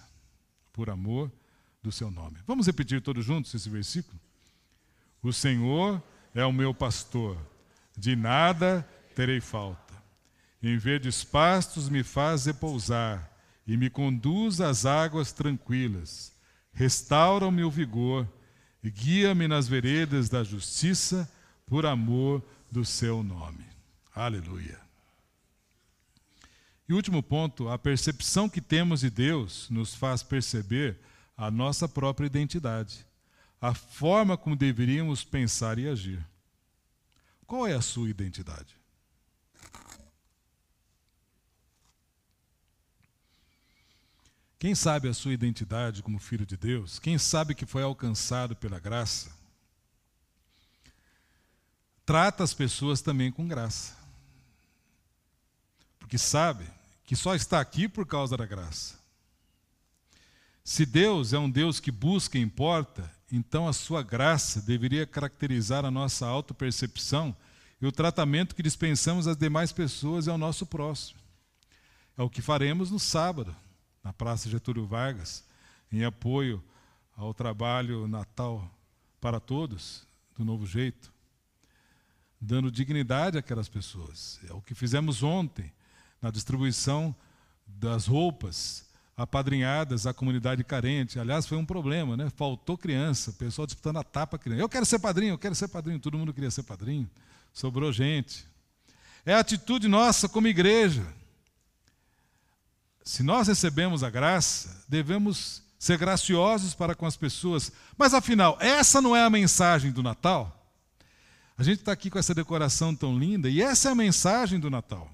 por 0.74 0.89
amor 0.89 1.30
do 1.30 1.44
seu 1.91 2.12
nome. 2.12 2.38
Vamos 2.48 2.67
repetir 2.67 3.02
todos 3.02 3.26
juntos 3.26 3.54
esse 3.54 3.69
versículo? 3.69 4.19
O 5.21 5.34
Senhor 5.34 6.02
é 6.34 6.45
o 6.45 6.54
meu 6.54 6.74
pastor, 6.74 7.38
de 7.98 8.15
nada 8.15 8.88
terei 9.15 9.39
falta. 9.39 9.93
Em 10.62 10.78
verdes 10.78 11.24
pastos 11.24 11.89
me 11.89 12.04
faz 12.04 12.45
repousar 12.45 13.32
e 13.67 13.78
me 13.78 13.89
conduz 13.89 14.62
às 14.62 14.86
águas 14.86 15.32
tranquilas. 15.32 16.34
Restaura 16.74 17.48
o 17.48 17.52
meu 17.52 17.71
vigor 17.71 18.28
e 18.84 18.91
guia-me 18.91 19.48
nas 19.48 19.67
veredas 19.67 20.30
da 20.30 20.43
justiça 20.43 21.32
por 21.65 21.86
amor 21.86 22.43
do 22.71 22.86
seu 22.86 23.24
nome. 23.24 23.65
Aleluia. 24.13 24.80
E 26.88 26.93
último 26.93 27.24
ponto, 27.24 27.67
a 27.69 27.80
percepção 27.80 28.48
que 28.48 28.62
temos 28.62 29.00
de 29.00 29.10
Deus 29.10 29.67
nos 29.71 29.95
faz 29.95 30.21
perceber 30.21 31.00
a 31.38 31.52
nossa 31.52 31.88
própria 31.88 32.26
identidade, 32.26 33.06
a 33.62 33.74
forma 33.74 34.38
como 34.38 34.56
deveríamos 34.56 35.24
pensar 35.24 35.78
e 35.78 35.88
agir. 35.88 36.26
Qual 37.45 37.67
é 37.67 37.74
a 37.74 37.82
sua 37.82 38.10
identidade? 38.10 38.76
Quem 44.58 44.74
sabe 44.74 45.08
a 45.08 45.13
sua 45.13 45.34
identidade 45.34 46.02
como 46.02 46.17
filho 46.17 46.45
de 46.45 46.58
Deus, 46.58 46.98
quem 46.98 47.17
sabe 47.17 47.54
que 47.54 47.65
foi 47.65 47.84
alcançado 47.84 48.56
pela 48.56 48.80
graça, 48.80 49.32
trata 52.06 52.43
as 52.43 52.54
pessoas 52.54 53.02
também 53.02 53.32
com 53.32 53.48
graça. 53.48 53.95
Porque 56.00 56.17
sabe 56.17 56.65
que 57.04 57.15
só 57.15 57.36
está 57.36 57.60
aqui 57.60 57.88
por 57.88 58.08
causa 58.08 58.38
da 58.38 58.45
graça. 58.45 59.05
Se 60.67 60.84
Deus 60.84 61.32
é 61.32 61.38
um 61.38 61.47
Deus 61.47 61.80
que 61.80 61.91
busca 61.91 62.39
e 62.39 62.41
importa, 62.41 63.13
então 63.32 63.67
a 63.67 63.71
sua 63.71 64.01
graça 64.01 64.60
deveria 64.60 65.06
caracterizar 65.06 65.86
a 65.86 65.91
nossa 65.91 66.25
autopercepção 66.25 67.38
e 67.80 67.86
o 67.86 67.91
tratamento 67.91 68.56
que 68.56 68.63
dispensamos 68.63 69.28
às 69.28 69.38
demais 69.38 69.71
pessoas 69.71 70.25
e 70.25 70.30
ao 70.32 70.39
nosso 70.39 70.65
próximo. 70.65 71.19
É 72.17 72.23
o 72.23 72.30
que 72.32 72.41
faremos 72.41 72.89
no 72.89 72.99
sábado, 72.99 73.56
na 74.04 74.12
Praça 74.12 74.49
Getúlio 74.49 74.88
Vargas, 74.88 75.43
em 75.91 76.04
apoio 76.04 76.63
ao 77.15 77.32
trabalho 77.32 78.08
Natal 78.08 78.67
para 79.21 79.39
Todos, 79.39 80.01
do 80.36 80.43
Novo 80.43 80.65
Jeito, 80.65 81.13
dando 82.41 82.71
dignidade 82.71 83.38
àquelas 83.38 83.69
pessoas. 83.69 84.39
É 84.49 84.54
o 84.54 84.63
que 84.63 84.73
fizemos 84.73 85.21
ontem, 85.21 85.71
na 86.19 86.32
distribuição 86.32 87.15
das 87.67 88.08
roupas 88.08 88.84
apadrinhadas 89.17 90.06
à 90.06 90.13
comunidade 90.13 90.63
carente. 90.63 91.19
Aliás, 91.19 91.45
foi 91.45 91.58
um 91.58 91.65
problema, 91.65 92.17
né? 92.17 92.30
Faltou 92.36 92.78
criança, 92.78 93.32
pessoal 93.34 93.65
disputando 93.65 93.97
a 93.97 94.04
tapa 94.04 94.38
criança. 94.38 94.62
Eu 94.62 94.69
quero 94.69 94.86
ser 94.86 94.99
padrinho, 94.99 95.34
eu 95.34 95.38
quero 95.38 95.56
ser 95.56 95.67
padrinho. 95.67 95.99
Todo 95.99 96.17
mundo 96.17 96.34
queria 96.34 96.51
ser 96.51 96.63
padrinho. 96.63 97.10
Sobrou 97.54 97.91
gente. 97.93 98.45
É 99.25 99.34
a 99.34 99.39
atitude 99.39 99.88
nossa 99.88 100.28
como 100.28 100.47
igreja. 100.47 101.06
Se 103.04 103.23
nós 103.23 103.47
recebemos 103.47 104.04
a 104.04 104.10
graça, 104.10 104.84
devemos 104.89 105.63
ser 105.80 105.97
graciosos 105.97 106.73
para 106.73 106.95
com 106.95 107.06
as 107.06 107.15
pessoas. 107.15 107.71
Mas 107.97 108.13
afinal, 108.13 108.58
essa 108.60 109.01
não 109.01 109.15
é 109.15 109.23
a 109.23 109.30
mensagem 109.30 109.91
do 109.91 110.04
Natal? 110.04 110.51
A 111.58 111.63
gente 111.63 111.80
está 111.80 111.91
aqui 111.91 112.10
com 112.10 112.19
essa 112.19 112.34
decoração 112.34 112.93
tão 112.93 113.17
linda 113.17 113.47
e 113.47 113.62
essa 113.62 113.89
é 113.89 113.91
a 113.91 113.95
mensagem 113.95 114.60
do 114.60 114.69
Natal. 114.69 115.10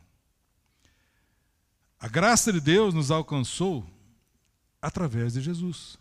A 2.00 2.08
graça 2.08 2.52
de 2.52 2.60
Deus 2.60 2.96
nos 2.96 3.12
alcançou 3.12 3.86
através 4.82 5.34
de 5.34 5.42
Jesus. 5.42 5.98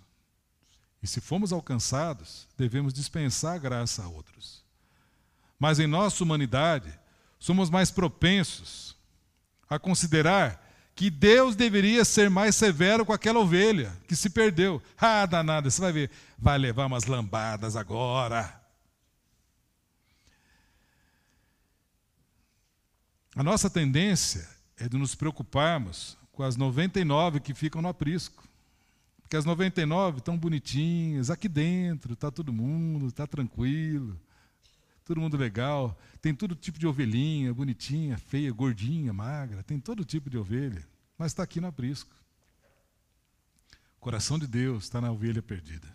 E 1.02 1.06
se 1.06 1.20
fomos 1.20 1.52
alcançados, 1.52 2.46
devemos 2.56 2.92
dispensar 2.92 3.58
graça 3.58 4.02
a 4.02 4.08
outros. 4.08 4.62
Mas 5.58 5.78
em 5.78 5.86
nossa 5.86 6.22
humanidade, 6.22 6.98
somos 7.38 7.70
mais 7.70 7.90
propensos 7.90 8.96
a 9.68 9.78
considerar 9.78 10.68
que 10.94 11.08
Deus 11.08 11.56
deveria 11.56 12.04
ser 12.04 12.28
mais 12.28 12.54
severo 12.56 13.06
com 13.06 13.12
aquela 13.12 13.38
ovelha 13.38 13.96
que 14.06 14.14
se 14.14 14.28
perdeu. 14.28 14.82
Ah, 14.98 15.24
danada, 15.24 15.70
você 15.70 15.80
vai 15.80 15.92
ver, 15.92 16.10
vai 16.38 16.58
levar 16.58 16.86
umas 16.86 17.04
lambadas 17.04 17.76
agora. 17.76 18.60
A 23.34 23.42
nossa 23.42 23.70
tendência 23.70 24.46
é 24.76 24.88
de 24.88 24.98
nos 24.98 25.14
preocuparmos 25.14 26.18
com 26.32 26.42
as 26.42 26.56
99 26.56 27.40
que 27.40 27.54
ficam 27.54 27.80
no 27.80 27.88
aprisco. 27.88 28.46
Porque 29.30 29.36
as 29.36 29.44
99 29.44 30.18
estão 30.18 30.36
bonitinhas, 30.36 31.30
aqui 31.30 31.48
dentro 31.48 32.14
está 32.14 32.32
todo 32.32 32.52
mundo, 32.52 33.06
está 33.06 33.28
tranquilo, 33.28 34.20
todo 35.04 35.20
mundo 35.20 35.36
legal. 35.36 35.96
Tem 36.20 36.34
todo 36.34 36.56
tipo 36.56 36.80
de 36.80 36.86
ovelhinha, 36.88 37.54
bonitinha, 37.54 38.18
feia, 38.18 38.50
gordinha, 38.50 39.12
magra, 39.12 39.62
tem 39.62 39.78
todo 39.78 40.04
tipo 40.04 40.28
de 40.28 40.36
ovelha, 40.36 40.84
mas 41.16 41.30
está 41.30 41.44
aqui 41.44 41.60
no 41.60 41.68
aprisco. 41.68 42.12
O 43.98 44.00
coração 44.00 44.36
de 44.36 44.48
Deus 44.48 44.82
está 44.82 45.00
na 45.00 45.12
ovelha 45.12 45.40
perdida. 45.40 45.86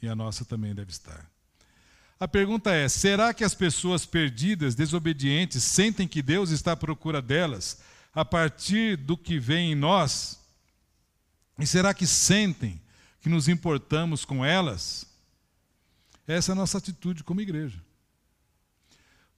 E 0.00 0.08
a 0.08 0.16
nossa 0.16 0.42
também 0.42 0.74
deve 0.74 0.92
estar. 0.92 1.30
A 2.18 2.26
pergunta 2.26 2.72
é: 2.72 2.88
será 2.88 3.34
que 3.34 3.44
as 3.44 3.54
pessoas 3.54 4.06
perdidas, 4.06 4.74
desobedientes, 4.74 5.62
sentem 5.62 6.08
que 6.08 6.22
Deus 6.22 6.48
está 6.48 6.72
à 6.72 6.76
procura 6.76 7.20
delas 7.20 7.82
a 8.14 8.24
partir 8.24 8.96
do 8.96 9.14
que 9.14 9.38
vem 9.38 9.72
em 9.72 9.74
nós? 9.74 10.45
E 11.58 11.66
será 11.66 11.94
que 11.94 12.06
sentem 12.06 12.80
que 13.20 13.28
nos 13.28 13.48
importamos 13.48 14.24
com 14.24 14.44
elas? 14.44 15.06
Essa 16.26 16.52
é 16.52 16.54
a 16.54 16.56
nossa 16.56 16.78
atitude 16.78 17.24
como 17.24 17.40
igreja. 17.40 17.82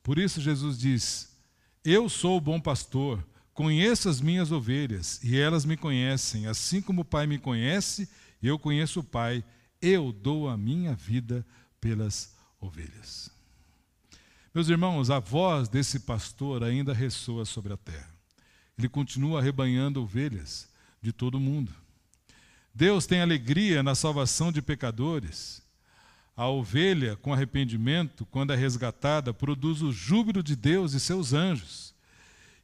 Por 0.03 0.19
isso 0.19 0.41
Jesus 0.41 0.79
diz: 0.79 1.37
Eu 1.85 2.09
sou 2.09 2.37
o 2.37 2.41
bom 2.41 2.61
pastor, 2.61 3.25
conheço 3.53 4.09
as 4.09 4.21
minhas 4.21 4.51
ovelhas 4.51 5.23
e 5.23 5.39
elas 5.39 5.65
me 5.65 5.77
conhecem, 5.77 6.47
assim 6.47 6.81
como 6.81 7.03
o 7.03 7.05
Pai 7.05 7.27
me 7.27 7.39
conhece, 7.39 8.09
eu 8.43 8.59
conheço 8.59 9.01
o 9.01 9.05
Pai, 9.05 9.45
eu 9.81 10.13
dou 10.13 10.49
a 10.49 10.57
minha 10.57 10.95
vida 10.95 11.47
pelas 11.81 12.35
ovelhas. 12.61 13.31
Meus 14.55 14.69
irmãos, 14.69 15.11
a 15.11 15.21
voz 15.21 15.69
desse 15.69 16.01
pastor 16.01 16.65
ainda 16.65 16.93
ressoa 16.93 17.45
sobre 17.45 17.73
a 17.73 17.77
terra 17.77 18.19
ele 18.79 18.89
continua 18.89 19.41
arrebanhando 19.41 20.01
ovelhas 20.01 20.69
de 21.03 21.13
todo 21.13 21.41
mundo. 21.41 21.75
Deus 22.79 23.07
tem 23.07 23.21
alegria 23.21 23.83
na 23.83 23.97
salvação 23.97 24.53
de 24.53 24.63
pecadores. 24.63 25.61
A 26.37 26.47
ovelha, 26.47 27.17
com 27.17 27.33
arrependimento, 27.33 28.25
quando 28.27 28.53
é 28.53 28.57
resgatada, 28.57 29.35
produz 29.35 29.83
o 29.83 29.91
júbilo 29.91 30.45
de 30.45 30.55
Deus 30.55 30.93
e 30.93 31.01
seus 31.01 31.33
anjos. 31.33 31.93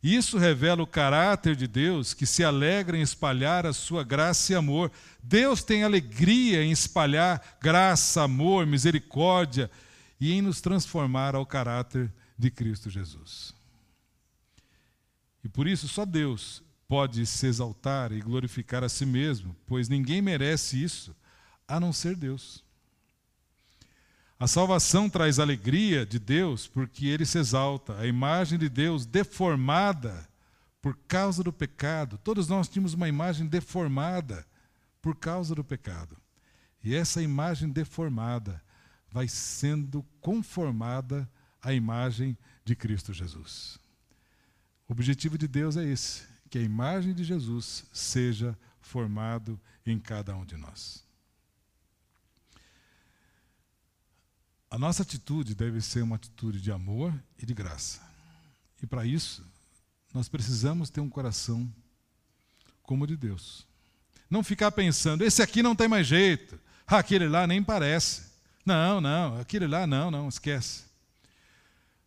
Isso 0.00 0.38
revela 0.38 0.84
o 0.84 0.86
caráter 0.86 1.56
de 1.56 1.66
Deus, 1.66 2.14
que 2.14 2.26
se 2.26 2.44
alegra 2.44 2.96
em 2.96 3.00
espalhar 3.00 3.66
a 3.66 3.72
sua 3.72 4.04
graça 4.04 4.52
e 4.52 4.54
amor. 4.54 4.92
Deus 5.20 5.64
tem 5.64 5.82
alegria 5.82 6.62
em 6.62 6.70
espalhar 6.70 7.58
graça, 7.60 8.22
amor, 8.22 8.66
misericórdia 8.66 9.68
e 10.20 10.32
em 10.32 10.40
nos 10.40 10.60
transformar 10.60 11.34
ao 11.34 11.44
caráter 11.44 12.12
de 12.38 12.52
Cristo 12.52 12.88
Jesus. 12.88 13.52
E 15.42 15.48
por 15.48 15.66
isso 15.66 15.88
só 15.88 16.04
Deus 16.04 16.62
pode 16.88 17.26
se 17.26 17.46
exaltar 17.46 18.12
e 18.12 18.20
glorificar 18.20 18.84
a 18.84 18.88
si 18.88 19.06
mesmo, 19.06 19.54
pois 19.66 19.88
ninguém 19.88 20.20
merece 20.20 20.82
isso 20.82 21.14
a 21.66 21.80
não 21.80 21.92
ser 21.92 22.14
Deus. 22.14 22.62
A 24.38 24.46
salvação 24.46 25.08
traz 25.08 25.38
alegria 25.38 26.04
de 26.04 26.18
Deus 26.18 26.66
porque 26.66 27.06
ele 27.06 27.24
se 27.24 27.38
exalta, 27.38 27.98
a 27.98 28.06
imagem 28.06 28.58
de 28.58 28.68
Deus 28.68 29.06
deformada 29.06 30.28
por 30.82 30.96
causa 31.08 31.42
do 31.42 31.52
pecado. 31.52 32.18
Todos 32.18 32.48
nós 32.48 32.68
tínhamos 32.68 32.92
uma 32.92 33.08
imagem 33.08 33.46
deformada 33.46 34.46
por 35.00 35.16
causa 35.16 35.54
do 35.54 35.64
pecado. 35.64 36.16
E 36.82 36.94
essa 36.94 37.22
imagem 37.22 37.70
deformada 37.70 38.62
vai 39.10 39.26
sendo 39.28 40.04
conformada 40.20 41.26
à 41.62 41.72
imagem 41.72 42.36
de 42.64 42.76
Cristo 42.76 43.12
Jesus. 43.12 43.78
O 44.86 44.92
objetivo 44.92 45.38
de 45.38 45.48
Deus 45.48 45.76
é 45.78 45.84
esse: 45.84 46.33
que 46.50 46.58
a 46.58 46.62
imagem 46.62 47.14
de 47.14 47.24
Jesus 47.24 47.84
seja 47.92 48.56
formado 48.80 49.60
em 49.84 49.98
cada 49.98 50.36
um 50.36 50.44
de 50.44 50.56
nós. 50.56 51.04
A 54.70 54.78
nossa 54.78 55.02
atitude 55.02 55.54
deve 55.54 55.80
ser 55.80 56.02
uma 56.02 56.16
atitude 56.16 56.60
de 56.60 56.72
amor 56.72 57.14
e 57.38 57.46
de 57.46 57.54
graça. 57.54 58.00
E 58.82 58.86
para 58.86 59.06
isso, 59.06 59.46
nós 60.12 60.28
precisamos 60.28 60.90
ter 60.90 61.00
um 61.00 61.08
coração 61.08 61.72
como 62.82 63.04
o 63.04 63.06
de 63.06 63.16
Deus. 63.16 63.66
Não 64.28 64.42
ficar 64.42 64.72
pensando, 64.72 65.22
esse 65.22 65.42
aqui 65.42 65.62
não 65.62 65.76
tem 65.76 65.88
mais 65.88 66.06
jeito, 66.06 66.58
aquele 66.86 67.28
lá 67.28 67.46
nem 67.46 67.62
parece. 67.62 68.32
Não, 68.64 69.00
não, 69.00 69.38
aquele 69.38 69.66
lá 69.66 69.86
não, 69.86 70.10
não, 70.10 70.28
esquece. 70.28 70.84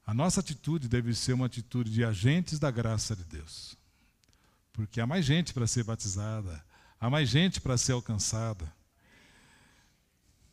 A 0.05 0.13
nossa 0.13 0.39
atitude 0.39 0.87
deve 0.87 1.13
ser 1.13 1.33
uma 1.33 1.45
atitude 1.45 1.91
de 1.91 2.03
agentes 2.03 2.59
da 2.59 2.71
graça 2.71 3.15
de 3.15 3.23
Deus. 3.23 3.77
Porque 4.77 5.01
há 5.01 5.07
mais 5.07 5.25
gente 5.25 5.55
para 5.55 5.65
ser 5.65 5.83
batizada, 5.83 6.63
há 6.99 7.09
mais 7.09 7.27
gente 7.27 7.59
para 7.59 7.75
ser 7.79 7.93
alcançada. 7.93 8.71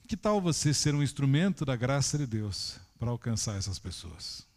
Que 0.09 0.17
tal 0.17 0.41
você 0.41 0.73
ser 0.73 0.95
um 0.95 1.03
instrumento 1.03 1.63
da 1.63 1.77
graça 1.77 2.17
de 2.17 2.27
Deus 2.27 2.81
para 2.99 3.11
alcançar 3.11 3.59
essas 3.59 3.79
pessoas? 3.79 4.49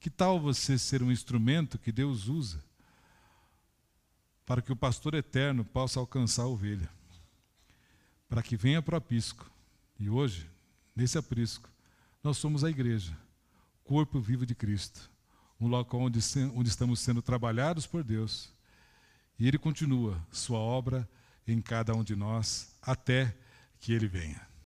Que 0.00 0.10
tal 0.10 0.40
você 0.40 0.76
ser 0.76 1.04
um 1.04 1.12
instrumento 1.12 1.78
que 1.78 1.92
Deus 1.92 2.26
usa 2.26 2.60
para 4.44 4.60
que 4.60 4.72
o 4.72 4.76
pastor 4.76 5.14
eterno 5.14 5.64
possa 5.64 6.00
alcançar 6.00 6.42
a 6.42 6.48
ovelha? 6.48 6.90
Para 8.28 8.42
que 8.42 8.56
venha 8.56 8.82
para 8.82 8.96
o 8.96 8.98
aprisco. 8.98 9.48
E 10.00 10.10
hoje, 10.10 10.50
nesse 10.96 11.16
aprisco, 11.16 11.70
nós 12.24 12.38
somos 12.38 12.64
a 12.64 12.70
igreja 12.70 13.16
corpo 13.84 14.20
vivo 14.20 14.44
de 14.44 14.54
Cristo, 14.54 15.08
um 15.60 15.68
local 15.68 16.00
onde, 16.00 16.18
onde 16.54 16.68
estamos 16.68 16.98
sendo 16.98 17.22
trabalhados 17.22 17.86
por 17.86 18.02
Deus. 18.02 18.52
E 19.42 19.48
Ele 19.48 19.58
continua 19.58 20.24
sua 20.30 20.60
obra 20.60 21.08
em 21.48 21.60
cada 21.60 21.92
um 21.96 22.04
de 22.04 22.14
nós 22.14 22.76
até 22.80 23.34
que 23.80 23.92
Ele 23.92 24.06
venha. 24.06 24.40